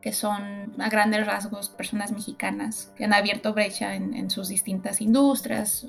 que 0.00 0.12
son 0.12 0.72
a 0.80 0.88
grandes 0.88 1.26
rasgos 1.26 1.68
personas 1.68 2.12
mexicanas 2.12 2.92
que 2.96 3.04
han 3.04 3.12
abierto 3.12 3.52
brecha 3.52 3.94
en, 3.94 4.30
sus 4.30 4.48
distintas 4.48 5.00
industrias 5.00 5.88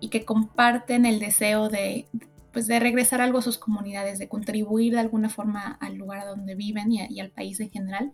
y 0.00 0.08
que 0.08 0.24
comparten 0.24 1.06
el 1.06 1.18
deseo 1.18 1.68
de, 1.68 2.08
pues, 2.52 2.66
de 2.66 2.78
regresar 2.80 3.20
algo 3.20 3.38
a 3.38 3.42
sus 3.42 3.58
comunidades, 3.58 4.18
de 4.18 4.28
contribuir 4.28 4.94
de 4.94 5.00
alguna 5.00 5.28
forma 5.28 5.78
al 5.80 5.96
lugar 5.96 6.26
donde 6.26 6.54
viven 6.54 6.92
y, 6.92 7.06
y 7.08 7.20
al 7.20 7.30
país 7.30 7.60
en 7.60 7.70
general, 7.70 8.12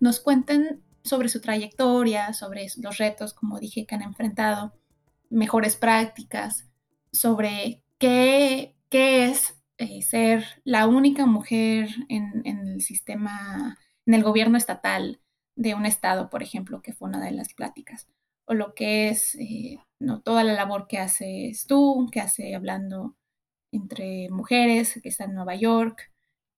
nos 0.00 0.20
cuenten 0.20 0.82
sobre 1.06 1.28
su 1.28 1.40
trayectoria, 1.40 2.32
sobre 2.32 2.66
los 2.78 2.98
retos, 2.98 3.34
como 3.34 3.58
dije, 3.58 3.86
que 3.86 3.94
han 3.94 4.02
enfrentado, 4.02 4.74
mejores 5.30 5.76
prácticas, 5.76 6.68
sobre 7.12 7.82
qué, 7.98 8.76
qué 8.88 9.26
es 9.26 9.56
eh, 9.78 10.02
ser 10.02 10.44
la 10.64 10.86
única 10.86 11.26
mujer 11.26 11.88
en, 12.08 12.42
el 12.44 12.80
sistema, 12.80 13.78
en 14.06 14.14
el 14.14 14.22
gobierno 14.22 14.56
estatal 14.56 15.20
de 15.54 15.74
un 15.74 15.86
estado, 15.86 16.30
por 16.30 16.42
ejemplo, 16.42 16.82
que 16.82 16.92
fue 16.92 17.08
una 17.08 17.24
de 17.24 17.32
las 17.32 17.54
pláticas, 17.54 18.08
o 18.46 18.54
lo 18.54 18.74
que 18.74 19.08
es 19.08 19.34
eh, 19.36 19.78
no, 19.98 20.20
toda 20.20 20.44
la 20.44 20.54
labor 20.54 20.86
que 20.86 20.98
haces 20.98 21.66
tú, 21.66 22.08
que 22.12 22.20
hace 22.20 22.54
hablando 22.54 23.16
entre 23.72 24.28
mujeres, 24.30 25.00
que 25.02 25.08
está 25.08 25.24
en 25.24 25.34
Nueva 25.34 25.56
York, 25.56 26.10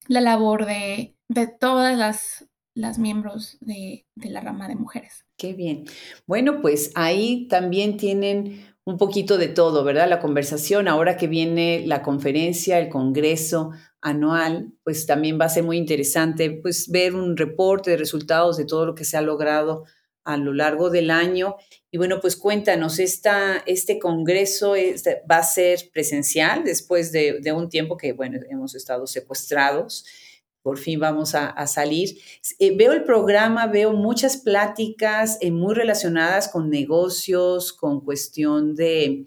la 0.06 0.20
labor 0.20 0.66
de, 0.66 1.16
de 1.28 1.46
todas 1.46 1.96
las 1.96 2.48
las 2.78 2.98
miembros 2.98 3.58
de, 3.60 4.06
la 4.14 4.40
rama 4.40 4.68
de 4.68 4.76
mujeres. 4.76 5.24
Qué 5.36 5.52
bien. 5.52 5.84
Bueno, 6.26 6.60
pues 6.62 6.92
ahí 6.94 7.48
también 7.48 7.96
tienen 7.96 8.64
un 8.84 8.96
poquito 8.96 9.36
de 9.36 9.48
todo, 9.48 9.82
¿verdad? 9.82 10.08
La 10.08 10.20
conversación, 10.20 10.86
ahora 10.86 11.16
que 11.16 11.26
viene 11.26 11.82
la 11.86 12.02
conferencia, 12.02 12.78
el 12.78 12.88
congreso 12.88 13.72
anual, 14.00 14.72
pues 14.84 15.06
también 15.06 15.40
va 15.40 15.46
a 15.46 15.50
ser 15.50 15.64
muy 15.64 15.76
interesante, 15.76 16.50
pues 16.50 16.88
ver 16.88 17.16
un 17.16 17.36
reporte 17.36 17.90
de 17.90 17.96
resultados 17.96 18.56
de 18.56 18.64
todo 18.64 18.86
lo 18.86 18.94
que 18.94 19.04
se 19.04 19.16
ha 19.16 19.22
logrado 19.22 19.84
a 20.22 20.36
lo 20.36 20.52
largo 20.52 20.88
del 20.88 21.10
año. 21.10 21.56
Y 21.90 21.98
bueno, 21.98 22.20
pues 22.20 22.36
cuéntanos, 22.36 23.00
esta, 23.00 23.56
este 23.66 23.98
congreso 23.98 24.74
va 25.28 25.38
a 25.38 25.42
ser 25.42 25.90
presencial 25.92 26.62
después 26.62 27.10
de, 27.10 27.40
de 27.40 27.50
un 27.50 27.68
tiempo 27.68 27.96
que, 27.96 28.12
bueno, 28.12 28.38
hemos 28.48 28.76
estado 28.76 29.08
secuestrados 29.08 30.04
por 30.68 30.76
fin 30.76 31.00
vamos 31.00 31.34
a, 31.34 31.66
salir. 31.66 32.18
Eh, 32.58 32.76
veo 32.76 32.92
el 32.92 33.02
programa, 33.02 33.68
veo 33.68 33.94
muchas 33.94 34.36
pláticas 34.36 35.38
eh, 35.40 35.50
muy 35.50 35.74
relacionadas 35.74 36.46
con 36.48 36.68
negocios, 36.68 37.72
con 37.72 38.02
cuestión 38.02 38.74
de 38.74 39.24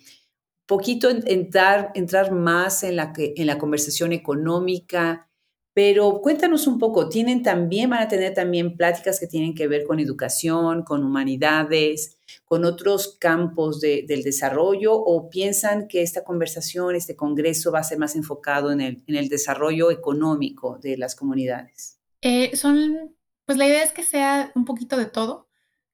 poquito 0.68 1.10
entrar, 1.10 2.32
más 2.32 2.84
en 2.84 2.96
la, 2.96 3.12
en 3.18 3.48
la 3.48 3.58
conversación 3.58 4.12
económica, 4.12 5.31
pero 5.74 6.20
cuéntanos 6.22 6.68
un 6.68 6.80
poco, 6.80 7.08
tienen 7.08 7.44
también, 7.44 7.90
van 7.90 8.02
a 8.02 8.08
tener 8.10 8.34
también 8.34 8.76
pláticas 8.76 9.20
que 9.20 9.28
tienen 9.28 9.56
que 9.56 9.68
ver 9.68 9.86
con 9.86 10.00
educación, 10.00 10.84
con 10.84 11.04
humanidades, 11.04 12.18
con 12.44 12.66
otros 12.66 13.18
campos 13.20 13.80
del 13.80 14.24
desarrollo, 14.24 14.94
o 14.94 15.30
piensan 15.30 15.88
que 15.88 16.02
esta 16.02 16.24
conversación, 16.24 16.96
este 16.96 17.16
congreso 17.16 17.72
va 17.72 17.80
a 17.80 17.84
ser 17.84 18.00
más 18.00 18.16
enfocado 18.16 18.72
en 18.72 18.82
el, 18.82 19.04
en 19.08 19.16
el 19.16 19.30
desarrollo 19.30 19.92
económico 19.92 20.78
de 20.78 20.98
las 20.98 21.16
comunidades? 21.16 22.00
Eh, 22.22 22.56
son, 22.58 23.16
pues 23.46 23.58
la 23.58 23.68
idea 23.68 23.84
es 23.84 23.94
que 23.94 24.04
sea 24.04 24.52
un 24.56 24.66
poquito 24.66 24.98
de 24.98 25.06
todo. 25.06 25.48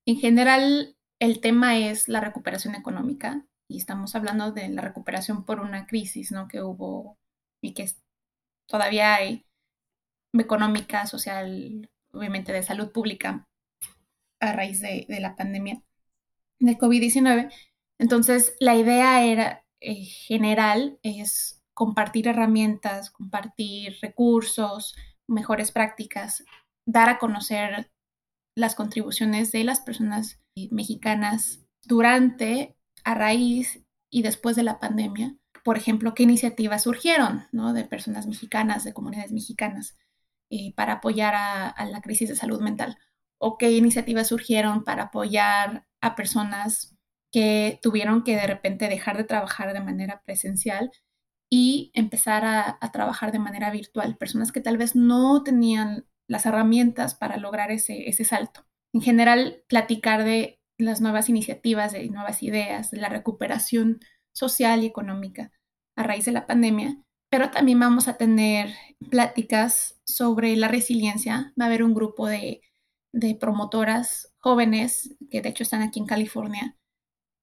En 0.05 0.17
general, 0.17 0.95
el 1.19 1.39
tema 1.39 1.77
es 1.77 2.07
la 2.07 2.19
recuperación 2.19 2.73
económica 2.73 3.45
y 3.67 3.77
estamos 3.77 4.15
hablando 4.15 4.51
de 4.51 4.69
la 4.69 4.81
recuperación 4.81 5.45
por 5.45 5.59
una 5.59 5.85
crisis, 5.85 6.31
¿no? 6.31 6.47
Que 6.47 6.61
hubo 6.61 7.19
y 7.61 7.73
que 7.73 7.89
todavía 8.67 9.15
hay 9.15 9.46
económica, 10.43 11.05
social, 11.05 11.89
obviamente 12.11 12.51
de 12.51 12.63
salud 12.63 12.91
pública 12.91 13.47
a 14.39 14.53
raíz 14.53 14.81
de, 14.81 15.05
la 15.19 15.35
pandemia 15.35 15.81
de 16.59 16.77
COVID-19. 16.77 17.51
Entonces, 17.99 18.55
la 18.59 18.75
idea 18.75 19.23
era 19.25 19.65
eh, 19.79 20.05
general 20.05 20.99
es 21.03 21.63
compartir 21.73 22.27
herramientas, 22.27 23.11
compartir 23.11 23.97
recursos, 24.01 24.95
mejores 25.27 25.71
prácticas, 25.71 26.43
dar 26.85 27.09
a 27.09 27.19
conocer 27.19 27.91
las 28.55 28.75
contribuciones 28.75 29.51
de 29.51 29.63
las 29.63 29.81
personas 29.81 30.39
mexicanas 30.71 31.65
durante, 31.83 32.75
a 33.03 33.13
raíz 33.13 33.83
y 34.09 34.23
después 34.23 34.55
de 34.55 34.63
la 34.63 34.79
pandemia. 34.79 35.35
Por 35.63 35.77
ejemplo, 35.77 36.13
qué 36.13 36.23
iniciativas 36.23 36.83
surgieron 36.83 37.45
¿no? 37.51 37.73
de 37.73 37.83
personas 37.83 38.25
mexicanas, 38.25 38.83
de 38.83 38.93
comunidades 38.93 39.31
mexicanas 39.31 39.95
eh, 40.49 40.73
para 40.75 40.93
apoyar 40.93 41.33
a, 41.35 41.85
la 41.85 42.01
crisis 42.01 42.29
de 42.29 42.35
salud 42.35 42.61
mental? 42.61 42.97
¿O 43.39 43.57
qué 43.57 43.71
iniciativas 43.71 44.27
surgieron 44.27 44.83
para 44.83 45.03
apoyar 45.03 45.87
a 46.01 46.15
personas 46.15 46.95
que 47.31 47.79
tuvieron 47.81 48.23
que 48.23 48.35
de 48.35 48.47
repente 48.47 48.87
dejar 48.87 49.17
de 49.17 49.25
trabajar 49.25 49.73
de 49.73 49.81
manera 49.81 50.21
presencial 50.25 50.91
y 51.49 51.91
empezar 51.93 52.45
a, 52.45 52.79
trabajar 52.91 53.31
de 53.31 53.39
manera 53.39 53.71
virtual? 53.71 54.17
Personas 54.17 54.51
que 54.51 54.61
tal 54.61 54.77
vez 54.77 54.95
no 54.95 55.43
tenían 55.43 56.07
las 56.27 56.45
herramientas 56.45 57.15
para 57.15 57.37
lograr 57.37 57.71
ese, 57.71 58.09
ese 58.09 58.23
salto. 58.25 58.65
En 58.93 59.01
general, 59.01 59.63
platicar 59.67 60.23
de 60.23 60.59
las 60.77 61.01
nuevas 61.01 61.29
iniciativas, 61.29 61.91
de 61.93 62.09
nuevas 62.09 62.43
ideas, 62.43 62.91
de 62.91 62.99
la 62.99 63.09
recuperación 63.09 63.99
social 64.33 64.83
y 64.83 64.87
económica 64.87 65.51
a 65.95 66.03
raíz 66.03 66.25
de 66.25 66.31
la 66.31 66.47
pandemia 66.47 66.97
pero 67.29 67.51
también 67.51 67.79
vamos 67.79 68.07
a 68.07 68.17
tener 68.17 68.73
pláticas 69.09 69.96
sobre 70.07 70.55
la 70.55 70.67
resiliencia. 70.67 71.53
Va 71.59 71.65
a 71.65 71.67
haber 71.67 71.83
un 71.83 71.93
grupo 71.93 72.27
de, 72.27 72.61
promotoras 73.39 74.33
jóvenes 74.37 75.15
que 75.29 75.41
de 75.41 75.49
hecho 75.49 75.63
están 75.63 75.81
aquí 75.81 75.99
en 75.99 76.05
California, 76.05 76.77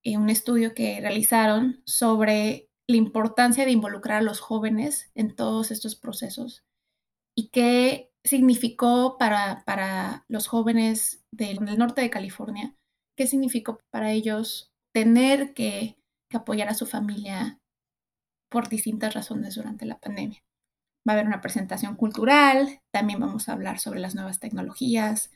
en 0.05 0.20
un 0.20 0.31
estudio 0.31 0.74
que 0.74 1.00
realizaron 1.00 1.83
sobre 1.85 2.68
la 2.87 2.96
importancia 2.96 3.64
de 3.64 3.72
involucrar 3.72 4.18
a 4.18 4.22
los 4.22 4.40
jóvenes 4.40 5.11
en 5.14 5.35
todos 5.35 5.70
estos 5.70 5.96
procesos 5.96 6.64
y 7.35 7.48
qué 7.48 8.12
significó 8.22 9.16
para, 9.18 9.64
para 9.66 10.24
los 10.29 10.46
jóvenes 10.46 11.24
del, 11.33 11.59
norte 11.61 12.03
de 12.03 12.11
California, 12.11 12.77
qué 13.16 13.27
significó 13.27 13.81
para 13.90 14.12
ellos 14.12 14.72
tener 14.92 15.55
que, 15.55 15.98
que 16.31 16.37
apoyar 16.37 16.68
a 16.68 16.74
su 16.74 16.87
familia 16.87 17.59
por 18.48 18.68
distintas 18.68 19.14
razones 19.14 19.57
durante 19.57 19.87
la 19.87 19.98
pandemia. 19.98 20.44
Va 21.07 21.12
a 21.12 21.17
haber 21.17 21.27
una 21.27 21.40
presentación 21.40 21.97
cultural, 21.97 22.81
también 22.93 23.21
vamos 23.21 23.49
a 23.49 23.53
hablar 23.53 23.79
sobre 23.79 24.01
las 24.01 24.14
nuevas 24.14 24.40
tecnologías, 24.40 25.31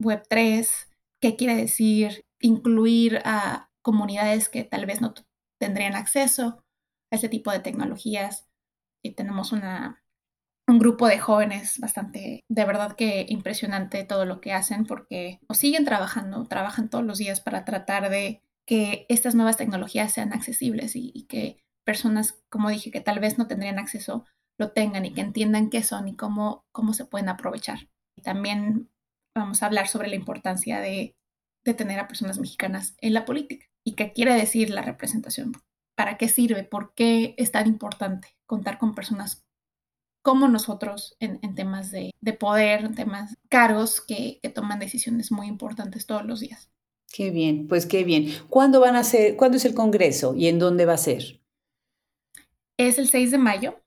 Web3, 0.00 0.88
qué 1.20 1.36
quiere 1.36 1.54
decir 1.54 2.24
incluir 2.40 3.22
a 3.24 3.70
comunidades 3.82 4.48
que 4.48 4.64
tal 4.64 4.84
vez 4.86 5.00
no 5.00 5.14
tendrían 5.60 5.94
acceso 5.94 6.64
a 7.12 7.16
este 7.16 7.28
tipo 7.28 7.52
de 7.52 7.60
tecnologías. 7.60 8.48
Y 9.04 9.14
tenemos 9.14 9.52
un 9.52 9.60
grupo 10.78 11.06
de 11.06 11.18
jóvenes 11.18 11.78
bastante, 11.78 12.44
de 12.48 12.64
verdad 12.64 12.94
que 12.96 13.26
impresionante 13.28 14.04
todo 14.04 14.24
lo 14.24 14.40
que 14.40 14.52
hacen 14.52 14.86
porque 14.86 15.40
o 15.48 15.54
siguen 15.54 15.84
trabajando, 15.84 16.46
trabajan 16.46 16.88
todos 16.88 17.04
los 17.04 17.18
días 17.18 17.40
para 17.40 17.64
tratar 17.64 18.10
de 18.10 18.42
que 18.66 19.06
estas 19.08 19.34
nuevas 19.34 19.56
tecnologías 19.56 20.12
sean 20.12 20.32
accesibles 20.32 20.94
y, 20.94 21.26
que 21.28 21.62
personas, 21.84 22.42
como 22.48 22.70
dije, 22.70 22.90
que 22.90 23.00
tal 23.00 23.18
vez 23.18 23.38
no 23.38 23.48
tendrían 23.48 23.78
acceso, 23.78 24.24
lo 24.58 24.70
tengan 24.72 25.04
y 25.04 25.12
que 25.12 25.20
entiendan 25.20 25.70
qué 25.70 25.82
son 25.82 26.08
y 26.08 26.16
cómo, 26.16 26.64
cómo 26.72 26.92
se 26.94 27.04
pueden 27.04 27.28
aprovechar. 27.28 27.88
Y 28.16 28.22
también 28.22 28.90
vamos 29.34 29.62
a 29.62 29.66
hablar 29.66 29.88
sobre 29.88 30.08
la 30.08 30.16
importancia 30.16 30.80
de, 30.80 31.16
de 31.64 31.74
tener 31.74 31.98
a 31.98 32.08
personas 32.08 32.38
mexicanas 32.38 32.94
en 33.00 33.14
la 33.14 33.24
política 33.24 33.66
y 33.84 33.94
qué 33.94 34.12
quiere 34.12 34.34
decir 34.34 34.70
la 34.70 34.82
representación, 34.82 35.52
para 35.96 36.16
qué 36.16 36.28
sirve, 36.28 36.64
por 36.64 36.94
qué 36.94 37.34
es 37.38 37.52
tan 37.52 37.66
importante 37.66 38.36
contar 38.46 38.78
con 38.78 38.94
personas 38.94 39.44
como 40.22 40.46
nosotros 40.46 41.16
en, 41.18 41.40
temas 41.54 41.90
de, 41.90 42.12
poder, 42.38 42.84
en 42.84 42.94
temas 42.94 43.36
cargos 43.48 44.00
que, 44.00 44.40
toman 44.54 44.78
decisiones 44.78 45.32
muy 45.32 45.48
importantes 45.48 46.06
todos 46.06 46.24
los 46.24 46.40
días. 46.40 46.70
Qué 47.12 47.30
bien, 47.30 47.66
pues 47.66 47.86
qué 47.86 48.04
bien. 48.04 48.32
¿Cuándo 48.48 48.80
van 48.80 48.94
a 48.94 49.04
ser, 49.04 49.36
cuándo 49.36 49.56
es 49.56 49.64
el 49.64 49.74
Congreso 49.74 50.34
y 50.36 50.46
en 50.46 50.60
dónde 50.60 50.86
va 50.86 50.94
a 50.94 50.98
ser? 50.98 51.40
Es 52.78 52.98
el 52.98 53.08
6 53.08 53.32
de 53.32 53.38
mayo 53.38 53.81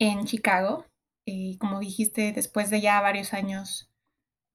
en 0.00 0.24
Chicago. 0.24 0.86
Y 1.26 1.58
como 1.58 1.80
dijiste, 1.80 2.32
después 2.32 2.70
de 2.70 2.80
ya 2.80 3.00
varios 3.00 3.34
años 3.34 3.90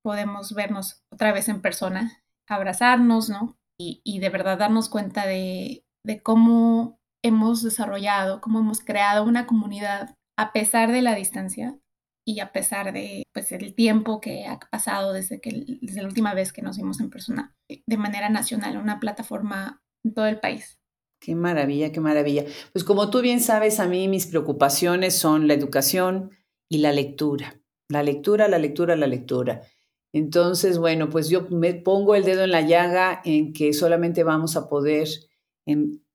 podemos 0.03 0.53
vernos 0.53 1.01
otra 1.11 1.31
vez 1.31 1.47
en 1.49 1.61
persona, 1.61 2.23
abrazarnos, 2.49 3.29
¿no? 3.29 3.57
Y, 3.79 4.19
de 4.19 4.29
verdad 4.29 4.57
darnos 4.57 4.87
cuenta 4.87 5.25
de, 5.25 5.83
de 6.05 6.21
cómo 6.21 6.99
hemos 7.21 7.63
desarrollado, 7.63 8.39
cómo 8.39 8.59
hemos 8.59 8.79
creado 8.79 9.23
una 9.23 9.45
comunidad 9.45 10.15
a 10.37 10.53
pesar 10.53 10.91
de 10.91 11.01
la 11.01 11.15
distancia 11.15 11.77
y 12.25 12.39
a 12.39 12.53
pesar 12.53 12.93
de 12.93 13.23
pues 13.33 13.51
el 13.51 13.75
tiempo 13.75 14.21
que 14.21 14.45
ha 14.47 14.59
pasado 14.59 15.11
desde 15.11 15.41
que 15.41 15.77
desde 15.81 16.01
la 16.01 16.07
última 16.07 16.33
vez 16.33 16.53
que 16.53 16.61
nos 16.61 16.77
vimos 16.77 17.01
en 17.01 17.09
persona 17.09 17.53
de 17.67 17.97
manera 17.97 18.29
nacional, 18.29 18.77
una 18.77 18.99
plataforma 18.99 19.81
en 20.05 20.13
todo 20.13 20.27
el 20.27 20.39
país. 20.39 20.79
Qué 21.23 21.35
maravilla, 21.35 21.93
qué 21.93 22.01
maravilla. 22.01 22.43
Pues 22.73 22.83
como 22.83 23.09
tú 23.09 23.21
bien 23.21 23.39
sabes, 23.39 23.79
a 23.79 23.87
mí 23.87 24.09
mis 24.09 24.27
preocupaciones 24.27 25.15
son 25.15 25.47
la 25.47 25.53
educación 25.53 26.31
y 26.67 26.79
la 26.79 26.91
lectura. 26.91 27.61
La 27.87 28.03
lectura, 28.03 28.49
la 28.49 28.59
lectura, 28.59 28.97
la 28.97 29.07
lectura. 29.07 29.61
Entonces, 30.11 30.77
bueno, 30.77 31.09
pues 31.09 31.29
yo 31.29 31.47
me 31.49 31.75
pongo 31.75 32.15
el 32.15 32.25
dedo 32.25 32.43
en 32.43 32.51
la 32.51 32.59
llaga 32.59 33.21
en 33.23 33.53
que 33.53 33.71
solamente 33.71 34.25
vamos 34.25 34.57
a 34.57 34.67
poder 34.67 35.07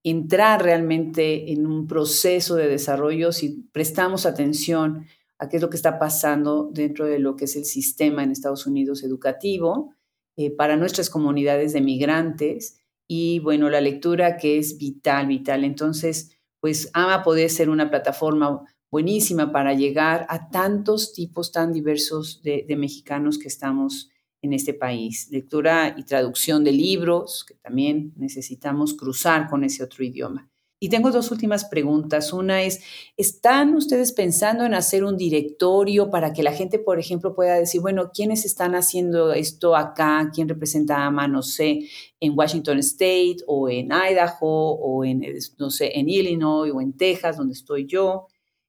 entrar 0.02 0.62
realmente 0.62 1.52
en 1.52 1.66
un 1.66 1.86
proceso 1.86 2.56
de 2.56 2.68
desarrollo 2.68 3.32
si 3.32 3.62
prestamos 3.72 4.26
atención 4.26 5.06
a 5.38 5.48
qué 5.48 5.56
es 5.56 5.62
lo 5.62 5.70
que 5.70 5.76
está 5.76 5.98
pasando 5.98 6.68
dentro 6.70 7.06
de 7.06 7.18
lo 7.18 7.34
que 7.34 7.46
es 7.46 7.56
el 7.56 7.64
sistema 7.64 8.22
en 8.22 8.30
Estados 8.30 8.66
Unidos 8.66 9.02
educativo 9.02 9.94
eh, 10.36 10.50
para 10.50 10.76
nuestras 10.76 11.08
comunidades 11.08 11.72
de 11.72 11.80
migrantes 11.80 12.82
y 13.08 13.38
bueno, 13.40 13.70
la 13.70 13.80
lectura 13.80 14.36
que 14.36 14.58
es 14.58 14.76
vital, 14.76 15.26
vital. 15.26 15.64
Entonces, 15.64 16.38
pues 16.60 16.90
AMA 16.92 17.24
puede 17.24 17.48
ser 17.48 17.70
una 17.70 17.88
plataforma 17.88 18.62
buenísima 18.90 19.50
para 19.50 19.72
llegar 19.74 20.26
a 20.28 20.50
tantos 20.50 21.12
tipos 21.14 21.50
tan 21.50 21.72
diversos 21.72 22.42
de, 22.42 22.64
de 22.68 22.76
mexicanos 22.76 23.38
que 23.38 23.48
estamos 23.48 24.10
en 24.42 24.52
este 24.52 24.74
país. 24.74 25.28
Lectura 25.30 25.94
y 25.96 26.04
traducción 26.04 26.62
de 26.64 26.72
libros, 26.72 27.44
que 27.48 27.54
también 27.54 28.12
necesitamos 28.16 28.94
cruzar 28.94 29.48
con 29.48 29.64
ese 29.64 29.82
otro 29.82 30.04
idioma. 30.04 30.50
Y 30.80 30.90
tengo 30.90 31.10
dos 31.10 31.32
últimas 31.32 31.64
preguntas. 31.64 32.32
Una 32.32 32.62
es, 32.62 32.80
¿están 33.16 33.74
ustedes 33.74 34.12
pensando 34.12 34.64
en 34.64 34.74
hacer 34.74 35.02
un 35.02 35.16
directorio 35.16 36.08
para 36.08 36.32
que 36.32 36.44
la 36.44 36.52
gente, 36.52 36.78
por 36.78 37.00
ejemplo, 37.00 37.34
pueda 37.34 37.54
decir, 37.56 37.80
bueno, 37.80 38.12
¿quiénes 38.14 38.44
están 38.44 38.76
haciendo 38.76 39.32
esto 39.32 39.74
acá? 39.74 40.30
¿Quién 40.32 40.48
representa 40.48 41.04
a 41.04 41.28
no 41.28 41.42
sé, 41.42 41.80
en 42.20 42.38
Washington 42.38 42.78
State 42.78 43.38
o 43.48 43.68
en 43.68 43.90
Idaho 43.90 44.74
o 44.74 45.04
en, 45.04 45.24
no 45.58 45.70
sé, 45.70 45.98
en 45.98 46.08
Illinois 46.08 46.72
o 46.72 46.80
en 46.80 46.96
Texas, 46.96 47.36
donde 47.36 47.54
estoy 47.54 47.86
yo, 47.86 48.28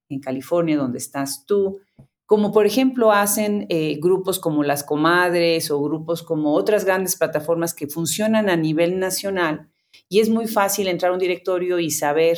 en 0.10 0.20
California, 0.20 0.78
donde 0.78 0.98
estás 0.98 1.46
tú? 1.46 1.80
como 2.26 2.52
por 2.52 2.68
ejemplo 2.68 3.12
hacen 3.12 3.66
eh, 3.70 3.98
grupos 4.00 4.38
como 4.38 4.62
las 4.62 4.84
comadres 4.84 5.72
o 5.72 5.82
grupos 5.82 6.22
como 6.22 6.54
otras 6.54 6.86
grandes 6.86 7.16
plataformas 7.16 7.74
que 7.74 7.88
funcionan 7.88 8.50
a 8.50 8.56
nivel 8.56 9.00
nacional 9.00 9.72
y 10.08 10.20
es 10.20 10.30
muy 10.30 10.48
fácil 10.48 10.88
entrar 10.88 11.12
a 11.12 11.14
un 11.14 11.20
directorio 11.20 11.80
y 11.80 11.92
saber, 11.92 12.38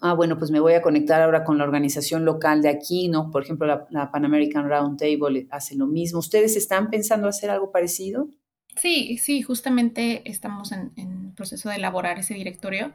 ah, 0.00 0.14
bueno, 0.14 0.38
pues 0.38 0.50
me 0.50 0.60
voy 0.60 0.74
a 0.74 0.82
conectar 0.82 1.20
ahora 1.20 1.44
con 1.44 1.58
la 1.58 1.64
organización 1.64 2.24
local 2.24 2.62
de 2.62 2.68
aquí, 2.68 3.08
¿no? 3.08 3.30
Por 3.30 3.42
ejemplo, 3.42 3.86
la, 3.90 4.10
Pan 4.10 4.24
American 4.24 4.68
Roundtable 4.68 5.46
hace 5.50 5.74
lo 5.76 5.86
mismo. 5.86 6.18
¿Ustedes 6.18 6.56
están 6.56 6.90
pensando 6.90 7.28
hacer 7.28 7.50
algo 7.50 7.70
parecido? 7.70 8.28
Sí, 8.76 9.18
sí, 9.18 9.42
justamente 9.42 10.22
estamos 10.28 10.72
en, 10.72 10.92
en 10.96 11.34
proceso 11.34 11.68
de 11.68 11.76
elaborar 11.76 12.18
ese 12.18 12.34
directorio 12.34 12.92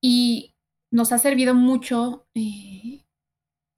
y 0.00 0.54
nos 0.90 1.12
ha 1.12 1.18
servido 1.18 1.54
mucho 1.54 2.26
eh, 2.34 3.04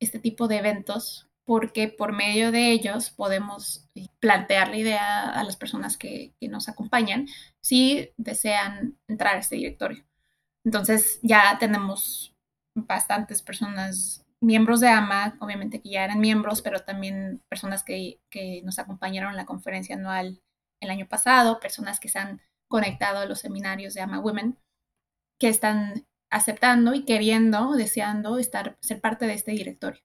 este 0.01 0.19
tipo 0.19 0.49
de 0.49 0.59
eventos 0.59 1.29
porque 1.47 1.89
por 1.89 2.13
medio 2.13 2.51
de 2.51 2.73
ellos 2.73 3.11
podemos 3.11 3.89
eh, 3.95 4.09
plantear 4.19 4.69
la 4.69 4.77
idea 4.77 5.31
a 5.31 5.45
las 5.45 5.57
personas 5.57 5.97
que, 5.97 6.35
nos 6.41 6.69
acompañan 6.69 7.29
si 7.63 8.11
desean 8.17 8.99
entrar 9.09 9.37
a 9.37 9.39
este 9.39 9.57
directorio. 9.57 10.05
Entonces 10.65 11.21
ya 11.23 11.57
tenemos 11.59 12.35
bastantes 12.75 13.43
personas, 13.43 14.25
miembros 14.41 14.81
de 14.81 14.89
AMA, 14.89 15.37
obviamente 15.41 15.81
que 15.81 15.91
ya 15.91 16.05
eran 16.05 16.21
miembros, 16.21 16.63
pero 16.63 16.81
también 16.81 17.43
personas 17.49 17.85
que, 17.85 18.21
nos 18.65 18.79
acompañaron 18.79 19.31
en 19.31 19.37
la 19.37 19.47
conferencia 19.47 19.97
anual 19.97 20.43
el 20.81 20.91
año 20.91 21.07
pasado, 21.07 21.61
personas 21.61 22.01
que 22.01 22.09
se 22.09 22.19
han 22.19 22.41
conectado 22.69 23.19
a 23.19 23.27
los 23.27 23.39
seminarios 23.41 23.95
de 23.95 24.01
AMA 24.01 24.19
Women, 24.19 24.59
que 25.39 25.49
están 25.49 26.07
aceptando 26.31 26.93
y 26.95 27.05
queriendo, 27.05 27.73
deseando 27.73 28.39
estar, 28.39 28.77
ser 28.81 29.01
parte 29.01 29.27
de 29.27 29.35
este 29.35 29.53
directorio. 29.53 30.03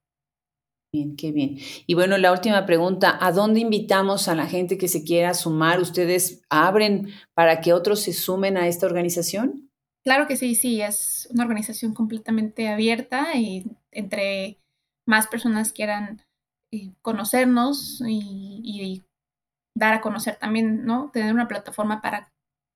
Bien, 0.93 1.15
qué 1.15 1.31
bien. 1.31 1.57
Y 1.87 1.93
bueno, 1.93 2.17
la 2.17 2.33
última 2.33 2.65
pregunta, 2.65 3.17
¿a 3.21 3.31
dónde 3.31 3.61
invitamos 3.61 4.27
a 4.27 4.35
la 4.35 4.45
gente 4.47 4.77
que 4.77 4.89
se 4.89 5.05
quiera 5.05 5.33
sumar? 5.33 5.79
¿Ustedes 5.79 6.41
abren 6.49 7.07
para 7.33 7.61
que 7.61 7.71
otros 7.71 8.01
se 8.01 8.11
sumen 8.11 8.57
a 8.57 8.67
esta 8.67 8.87
organización? 8.87 9.69
Claro 10.03 10.27
que 10.27 10.35
sí, 10.35 10.55
sí, 10.55 10.81
es 10.81 11.29
una 11.31 11.43
organización 11.43 11.93
completamente 11.93 12.67
abierta 12.67 13.37
y 13.37 13.63
entre 13.91 14.59
más 15.07 15.27
personas 15.27 15.71
quieran 15.71 16.23
eh, 16.73 16.91
conocernos 17.01 18.03
y, 18.05 19.03
dar 19.73 19.93
a 19.93 20.01
conocer 20.01 20.35
también, 20.35 20.83
¿no? 20.83 21.09
Tener 21.11 21.33
una 21.33 21.47
plataforma 21.47 22.01
para 22.01 22.33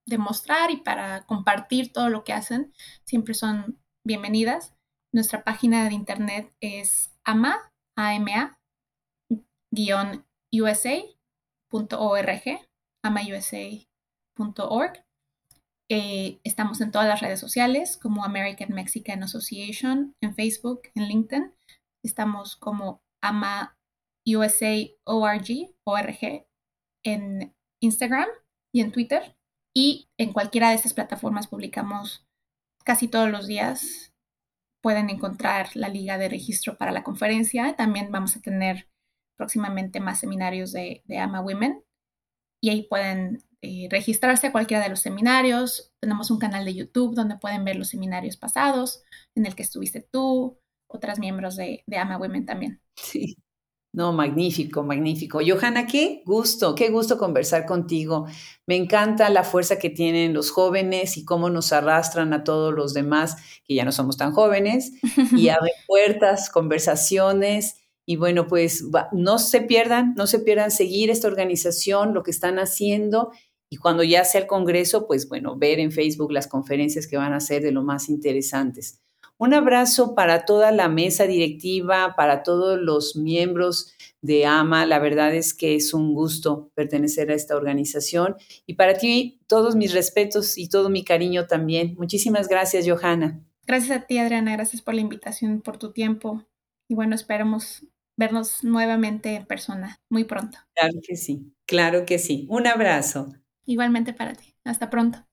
demostrar 0.07 0.71
y 0.71 0.77
para 0.77 1.25
compartir 1.25 1.91
todo 1.91 2.07
lo 2.09 2.23
que 2.23 2.31
hacen, 2.31 2.71
siempre 3.03 3.33
son 3.33 3.77
bienvenidas. 4.05 4.73
Nuestra 5.13 5.43
página 5.43 5.89
de 5.89 5.95
internet 5.95 6.53
es 6.61 7.11
ama 7.25 7.73
ama-usa.org, 7.95 8.57
amausa.org. 13.03 13.85
Eh, 15.87 16.39
estamos 16.43 16.81
en 16.81 16.91
todas 16.91 17.07
las 17.07 17.21
redes 17.21 17.39
sociales 17.39 17.97
como 17.97 18.25
American 18.25 18.73
Mexican 18.73 19.21
Association, 19.23 20.15
en 20.21 20.33
Facebook, 20.33 20.81
en 20.95 21.07
LinkedIn. 21.07 21.53
Estamos 22.03 22.55
como 22.55 23.03
ama 23.21 23.77
org, 25.05 26.47
en 27.03 27.55
Instagram 27.81 28.27
y 28.73 28.81
en 28.81 28.91
Twitter. 28.91 29.37
Y 29.75 30.09
en 30.17 30.33
cualquiera 30.33 30.69
de 30.69 30.75
estas 30.75 30.93
plataformas 30.93 31.47
publicamos 31.47 32.25
casi 32.83 33.07
todos 33.07 33.29
los 33.29 33.45
días 33.45 34.14
pueden 34.85 35.09
encontrar 35.09 35.69
la 35.73 35.89
liga 35.89 36.19
de 36.19 36.29
registro 36.29 36.77
para 36.77 36.91
la 36.91 37.03
conferencia. 37.03 37.75
También 37.75 38.11
vamos 38.11 38.37
a 38.37 38.39
tener 38.39 38.87
próximamente 39.35 39.99
más 39.99 40.19
seminarios 40.19 40.73
de, 40.73 41.01
AMA 41.19 41.41
Women 41.41 41.83
y 42.61 42.69
ahí 42.69 42.83
pueden 42.83 43.43
eh, 43.63 43.87
registrarse 43.89 44.45
a 44.45 44.51
cualquiera 44.51 44.83
de 44.83 44.89
los 44.89 44.99
seminarios. 44.99 45.91
Tenemos 45.99 46.29
un 46.29 46.37
canal 46.37 46.65
de 46.65 46.75
YouTube 46.75 47.15
donde 47.15 47.39
pueden 47.39 47.65
ver 47.65 47.77
los 47.77 47.89
seminarios 47.89 48.37
pasados 48.37 49.01
en 49.33 49.47
el 49.47 49.55
que 49.55 49.63
estuviste 49.63 50.01
tú, 50.01 50.59
otras 50.85 51.17
miembros 51.17 51.55
de, 51.55 51.83
de 51.87 51.97
AMA 51.97 52.19
Women 52.19 52.45
también. 52.45 52.79
Sí. 52.95 53.37
No, 53.95 54.11
magnífico, 54.11 54.83
magnífico. 54.83 55.39
Johanna, 55.39 55.87
qué 55.87 56.21
gusto, 56.25 56.75
qué 56.75 56.89
gusto 56.89 57.17
conversar 57.17 57.65
contigo. 57.65 58.27
Me 58.67 58.75
encanta 58.75 59.29
la 59.29 59.45
fuerza 59.45 59.79
que 59.79 59.89
tienen 59.89 60.33
los 60.33 60.51
jóvenes 60.51 61.15
y 61.15 61.23
cómo 61.23 61.49
nos 61.49 61.71
arrastran 61.71 62.33
a 62.33 62.43
todos 62.43 62.73
los 62.73 62.93
demás, 62.93 63.37
que 63.63 63.73
ya 63.73 63.85
no 63.85 63.93
somos 63.93 64.17
tan 64.17 64.33
jóvenes, 64.33 64.91
y 65.31 65.47
abren 65.47 65.71
puertas, 65.87 66.49
conversaciones. 66.49 67.77
Y 68.05 68.17
bueno, 68.17 68.47
pues 68.47 68.83
no 69.13 69.39
se 69.39 69.61
pierdan, 69.61 70.13
no 70.17 70.27
se 70.27 70.39
pierdan 70.39 70.71
seguir 70.71 71.09
esta 71.09 71.29
organización, 71.29 72.13
lo 72.13 72.21
que 72.21 72.31
están 72.31 72.59
haciendo. 72.59 73.31
Y 73.69 73.77
cuando 73.77 74.03
ya 74.03 74.25
sea 74.25 74.41
el 74.41 74.47
Congreso, 74.47 75.07
pues 75.07 75.29
bueno, 75.29 75.55
ver 75.55 75.79
en 75.79 75.93
Facebook 75.93 76.33
las 76.33 76.47
conferencias 76.47 77.07
que 77.07 77.15
van 77.15 77.31
a 77.31 77.39
ser 77.39 77.63
de 77.63 77.71
lo 77.71 77.81
más 77.81 78.09
interesantes. 78.09 78.99
Un 79.37 79.53
abrazo 79.53 80.15
para 80.15 80.45
toda 80.45 80.71
la 80.71 80.87
mesa 80.87 81.25
directiva, 81.27 82.15
para 82.15 82.41
todos 82.43 82.79
los 82.79 83.15
miembros 83.15 83.93
de 84.21 84.45
AMA. 84.45 84.85
La 84.85 84.99
verdad 84.99 85.35
es 85.35 85.53
que 85.53 85.75
es 85.75 85.93
un 85.93 86.13
gusto 86.13 86.71
pertenecer 86.73 87.29
a 87.31 87.35
esta 87.35 87.55
organización. 87.55 88.35
Y 88.65 88.75
para 88.75 88.97
ti, 88.97 89.41
todos 89.47 89.75
mis 89.75 89.93
respetos 89.93 90.57
y 90.57 90.69
todo 90.69 90.89
mi 90.89 91.03
cariño 91.03 91.47
también. 91.47 91.95
Muchísimas 91.97 92.47
gracias, 92.47 92.87
Johanna. 92.87 93.41
Gracias 93.67 93.97
a 93.97 94.05
ti, 94.05 94.17
Adriana. 94.19 94.53
Gracias 94.53 94.81
por 94.81 94.93
la 94.93 95.01
invitación, 95.01 95.61
por 95.61 95.77
tu 95.77 95.91
tiempo. 95.91 96.43
Y 96.89 96.95
bueno, 96.95 97.15
esperemos 97.15 97.85
vernos 98.17 98.63
nuevamente 98.63 99.35
en 99.35 99.45
persona 99.45 99.99
muy 100.09 100.23
pronto. 100.23 100.57
Claro 100.73 100.99
que 101.05 101.17
sí, 101.17 101.51
claro 101.65 102.05
que 102.05 102.19
sí. 102.19 102.45
Un 102.49 102.67
abrazo. 102.67 103.33
Igualmente 103.65 104.13
para 104.13 104.33
ti. 104.33 104.55
Hasta 104.63 104.89
pronto. 104.89 105.25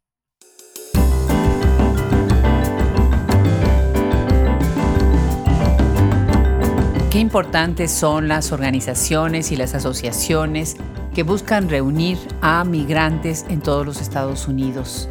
Qué 7.12 7.18
importantes 7.18 7.90
son 7.90 8.26
las 8.26 8.52
organizaciones 8.52 9.52
y 9.52 9.56
las 9.56 9.74
asociaciones 9.74 10.78
que 11.14 11.24
buscan 11.24 11.68
reunir 11.68 12.16
a 12.40 12.64
migrantes 12.64 13.44
en 13.50 13.60
todos 13.60 13.84
los 13.84 14.00
Estados 14.00 14.48
Unidos. 14.48 15.10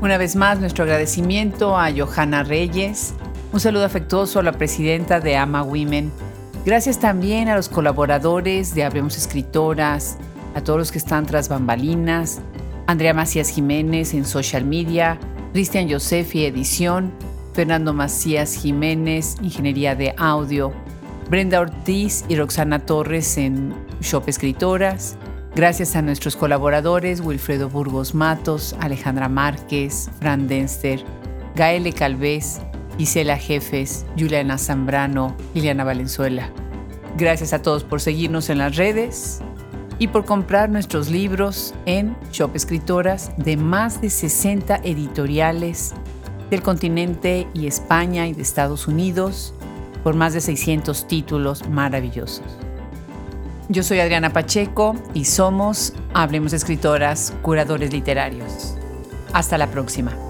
Una 0.00 0.16
vez 0.16 0.34
más, 0.34 0.60
nuestro 0.60 0.84
agradecimiento 0.84 1.78
a 1.78 1.90
Johanna 1.94 2.42
Reyes, 2.42 3.12
un 3.52 3.60
saludo 3.60 3.84
afectuoso 3.84 4.40
a 4.40 4.44
la 4.44 4.52
presidenta 4.52 5.20
de 5.20 5.36
AMA 5.36 5.62
Women. 5.62 6.10
Gracias 6.64 6.98
también 6.98 7.50
a 7.50 7.56
los 7.56 7.68
colaboradores 7.68 8.74
de 8.74 8.84
Hablemos 8.84 9.18
Escritoras, 9.18 10.16
a 10.54 10.62
todos 10.62 10.78
los 10.78 10.90
que 10.90 10.96
están 10.96 11.26
tras 11.26 11.50
bambalinas, 11.50 12.40
Andrea 12.86 13.12
Macías 13.12 13.50
Jiménez 13.50 14.14
en 14.14 14.24
social 14.24 14.64
media, 14.64 15.20
Cristian 15.52 15.86
Josefi 15.86 16.46
edición, 16.46 17.12
Fernando 17.52 17.92
Macías 17.92 18.54
Jiménez, 18.54 19.36
ingeniería 19.42 19.94
de 19.94 20.14
audio, 20.16 20.72
Brenda 21.28 21.60
Ortiz 21.60 22.24
y 22.28 22.36
Roxana 22.36 22.78
Torres 22.78 23.36
en 23.36 23.74
Shop 24.00 24.22
Escritoras. 24.28 25.16
Gracias 25.56 25.96
a 25.96 26.02
nuestros 26.02 26.36
colaboradores 26.36 27.20
Wilfredo 27.20 27.68
Burgos 27.68 28.14
Matos, 28.14 28.76
Alejandra 28.78 29.28
Márquez, 29.28 30.08
Fran 30.20 30.46
Denster, 30.46 31.02
Gaele 31.56 31.92
Calvez, 31.92 32.60
Isela 32.98 33.36
Jefes, 33.38 34.06
Juliana 34.16 34.56
Zambrano, 34.56 35.36
Liliana 35.52 35.82
Valenzuela. 35.82 36.50
Gracias 37.16 37.52
a 37.52 37.60
todos 37.60 37.82
por 37.82 38.00
seguirnos 38.00 38.48
en 38.48 38.58
las 38.58 38.76
redes 38.76 39.40
y 39.98 40.08
por 40.08 40.26
comprar 40.26 40.70
nuestros 40.70 41.10
libros 41.10 41.74
en 41.86 42.16
Shop 42.30 42.54
Escritoras 42.54 43.32
de 43.36 43.56
más 43.56 44.00
de 44.00 44.10
60 44.10 44.76
editoriales 44.84 45.92
del 46.50 46.62
continente 46.62 47.48
y 47.52 47.66
España 47.66 48.28
y 48.28 48.32
de 48.32 48.42
Estados 48.42 48.86
Unidos 48.86 49.55
por 50.06 50.14
más 50.14 50.34
de 50.34 50.40
600 50.40 51.08
títulos 51.08 51.68
maravillosos. 51.68 52.44
Yo 53.68 53.82
soy 53.82 53.98
Adriana 53.98 54.32
Pacheco 54.32 54.94
y 55.14 55.24
somos 55.24 55.94
Hablemos 56.14 56.52
Escritoras, 56.52 57.34
curadores 57.42 57.92
literarios. 57.92 58.76
Hasta 59.32 59.58
la 59.58 59.66
próxima. 59.66 60.25